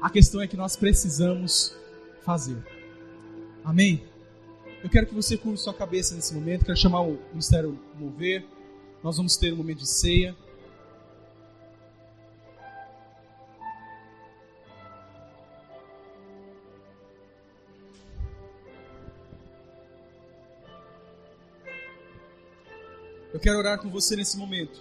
A 0.00 0.10
questão 0.10 0.40
é 0.40 0.46
que 0.46 0.56
nós 0.56 0.76
precisamos 0.76 1.76
fazer. 2.22 2.56
Amém? 3.64 4.02
Eu 4.82 4.90
quero 4.90 5.06
que 5.06 5.14
você 5.14 5.36
curva 5.36 5.56
sua 5.56 5.74
cabeça 5.74 6.14
nesse 6.14 6.34
momento. 6.34 6.64
Quero 6.64 6.76
chamar 6.76 7.02
o 7.02 7.18
Ministério 7.30 7.78
Mover. 7.98 8.44
Nós 9.02 9.16
vamos 9.16 9.36
ter 9.36 9.52
um 9.52 9.56
momento 9.56 9.78
de 9.78 9.88
ceia. 9.88 10.34
Quero 23.42 23.58
orar 23.58 23.78
com 23.78 23.90
você 23.90 24.14
nesse 24.14 24.38
momento. 24.38 24.80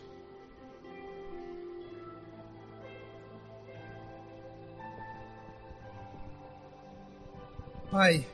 Pai, 7.89 8.25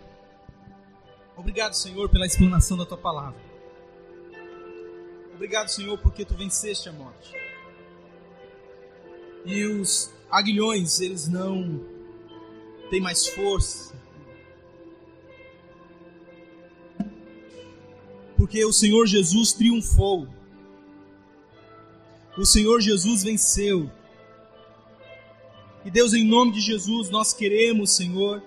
obrigado, 1.35 1.73
Senhor, 1.73 2.09
pela 2.09 2.27
explanação 2.27 2.77
da 2.77 2.85
tua 2.85 2.97
palavra. 2.97 3.39
Obrigado, 5.33 5.69
Senhor, 5.69 5.97
porque 5.97 6.25
tu 6.25 6.35
venceste 6.35 6.89
a 6.89 6.91
morte. 6.91 7.33
E 9.45 9.63
os 9.63 10.11
aguilhões, 10.29 10.99
eles 10.99 11.27
não 11.27 11.81
têm 12.89 13.01
mais 13.01 13.25
força, 13.27 13.95
porque 18.37 18.63
o 18.63 18.71
Senhor 18.71 19.07
Jesus 19.07 19.51
triunfou. 19.51 20.27
O 22.37 22.45
Senhor 22.45 22.79
Jesus 22.79 23.23
venceu. 23.23 23.89
E 25.83 25.89
Deus, 25.89 26.13
em 26.13 26.23
nome 26.23 26.51
de 26.51 26.61
Jesus, 26.61 27.09
nós 27.09 27.33
queremos, 27.33 27.91
Senhor, 27.91 28.43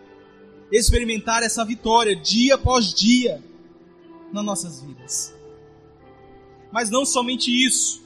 experimentar 0.70 1.42
essa 1.42 1.64
vitória 1.64 2.14
dia 2.14 2.54
após 2.54 2.94
dia 2.94 3.42
nas 4.32 4.44
nossas 4.44 4.80
vidas. 4.80 5.34
Mas 6.70 6.88
não 6.88 7.04
somente 7.04 7.50
isso, 7.50 8.00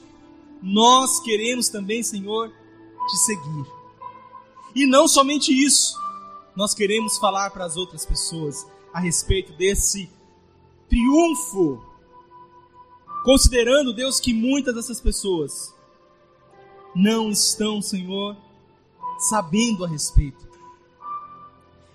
nós 0.61 1.19
queremos 1.19 1.69
também, 1.69 2.01
Senhor, 2.01 2.49
te 2.49 3.17
seguir. 3.17 3.65
E 4.73 4.87
não 4.87 5.07
somente 5.07 5.53
isso, 5.53 5.95
nós 6.55 6.73
queremos 6.73 7.17
falar 7.17 7.51
para 7.51 7.65
as 7.65 7.77
outras 7.77 8.05
pessoas 8.05 8.65
a 8.91 8.99
respeito 8.99 9.53
desse 9.53 10.09
triunfo 10.89 11.95
Considerando, 13.25 13.91
Deus, 13.91 14.19
que 14.19 14.31
muitas 14.31 14.75
dessas 14.75 15.01
pessoas 15.01 15.73
não 16.95 17.31
estão, 17.31 17.81
Senhor, 17.81 18.37
sabendo 19.17 19.83
a 19.83 19.87
respeito. 19.87 20.47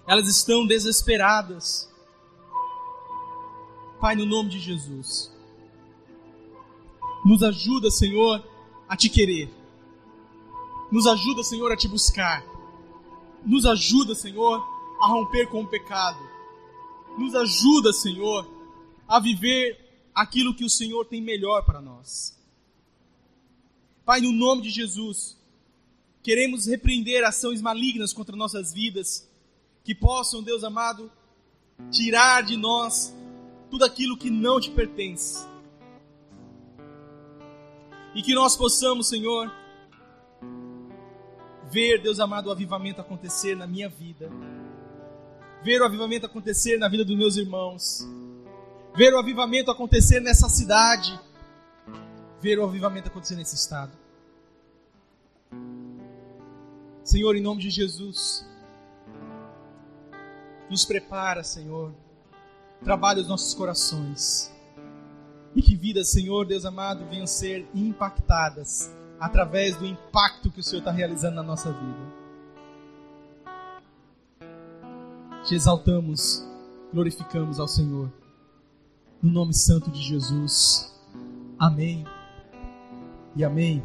Elas 0.08 0.26
estão 0.26 0.66
desesperadas. 0.66 1.88
Pai, 4.00 4.16
no 4.16 4.26
nome 4.26 4.48
de 4.48 4.58
Jesus, 4.58 5.32
nos 7.24 7.44
ajuda, 7.44 7.92
Senhor, 7.92 8.44
a 8.88 8.96
te 8.96 9.08
querer. 9.08 9.48
Nos 10.90 11.06
ajuda, 11.06 11.44
Senhor, 11.44 11.70
a 11.70 11.76
te 11.76 11.86
buscar. 11.86 12.44
Nos 13.46 13.64
ajuda, 13.64 14.16
Senhor, 14.16 14.60
a 15.00 15.06
romper 15.06 15.46
com 15.46 15.62
o 15.62 15.68
pecado. 15.68 16.18
Nos 17.16 17.36
ajuda, 17.36 17.92
Senhor, 17.92 18.44
a 19.10 19.18
viver 19.18 20.08
aquilo 20.14 20.54
que 20.54 20.64
o 20.64 20.70
Senhor 20.70 21.04
tem 21.04 21.20
melhor 21.20 21.64
para 21.64 21.80
nós. 21.80 22.38
Pai, 24.04 24.20
no 24.20 24.30
nome 24.30 24.62
de 24.62 24.70
Jesus, 24.70 25.36
queremos 26.22 26.66
repreender 26.66 27.24
ações 27.24 27.60
malignas 27.60 28.12
contra 28.12 28.36
nossas 28.36 28.72
vidas, 28.72 29.28
que 29.82 29.96
possam, 29.96 30.44
Deus 30.44 30.62
amado, 30.62 31.10
tirar 31.90 32.44
de 32.44 32.56
nós 32.56 33.12
tudo 33.68 33.84
aquilo 33.84 34.16
que 34.16 34.30
não 34.30 34.60
te 34.60 34.70
pertence. 34.70 35.44
E 38.14 38.22
que 38.22 38.34
nós 38.34 38.56
possamos, 38.56 39.08
Senhor, 39.08 39.50
ver, 41.68 42.00
Deus 42.00 42.20
amado, 42.20 42.46
o 42.46 42.52
avivamento 42.52 43.00
acontecer 43.00 43.56
na 43.56 43.66
minha 43.66 43.88
vida, 43.88 44.30
ver 45.64 45.80
o 45.80 45.84
avivamento 45.84 46.26
acontecer 46.26 46.78
na 46.78 46.88
vida 46.88 47.04
dos 47.04 47.16
meus 47.16 47.36
irmãos, 47.36 48.06
ver 48.94 49.14
o 49.14 49.18
avivamento 49.18 49.70
acontecer 49.70 50.20
nessa 50.20 50.48
cidade, 50.48 51.18
ver 52.40 52.58
o 52.58 52.64
avivamento 52.64 53.08
acontecer 53.08 53.36
nesse 53.36 53.54
estado. 53.54 53.92
Senhor, 57.04 57.34
em 57.34 57.42
nome 57.42 57.62
de 57.62 57.70
Jesus, 57.70 58.46
nos 60.68 60.84
prepara, 60.84 61.42
Senhor, 61.42 61.92
trabalha 62.84 63.20
os 63.20 63.28
nossos 63.28 63.54
corações. 63.54 64.52
E 65.54 65.60
que 65.60 65.74
vidas, 65.74 66.08
Senhor, 66.08 66.46
Deus 66.46 66.64
amado, 66.64 67.04
venham 67.06 67.26
ser 67.26 67.68
impactadas 67.74 68.90
através 69.18 69.76
do 69.76 69.84
impacto 69.84 70.50
que 70.50 70.60
o 70.60 70.62
Senhor 70.62 70.78
está 70.78 70.92
realizando 70.92 71.34
na 71.34 71.42
nossa 71.42 71.72
vida. 71.72 72.20
Te 75.44 75.54
exaltamos, 75.54 76.46
glorificamos 76.92 77.58
ao 77.58 77.66
Senhor. 77.66 78.19
No 79.22 79.30
nome 79.30 79.52
santo 79.52 79.90
de 79.90 80.02
Jesus. 80.02 80.90
Amém. 81.58 82.06
E 83.36 83.44
amém. 83.44 83.82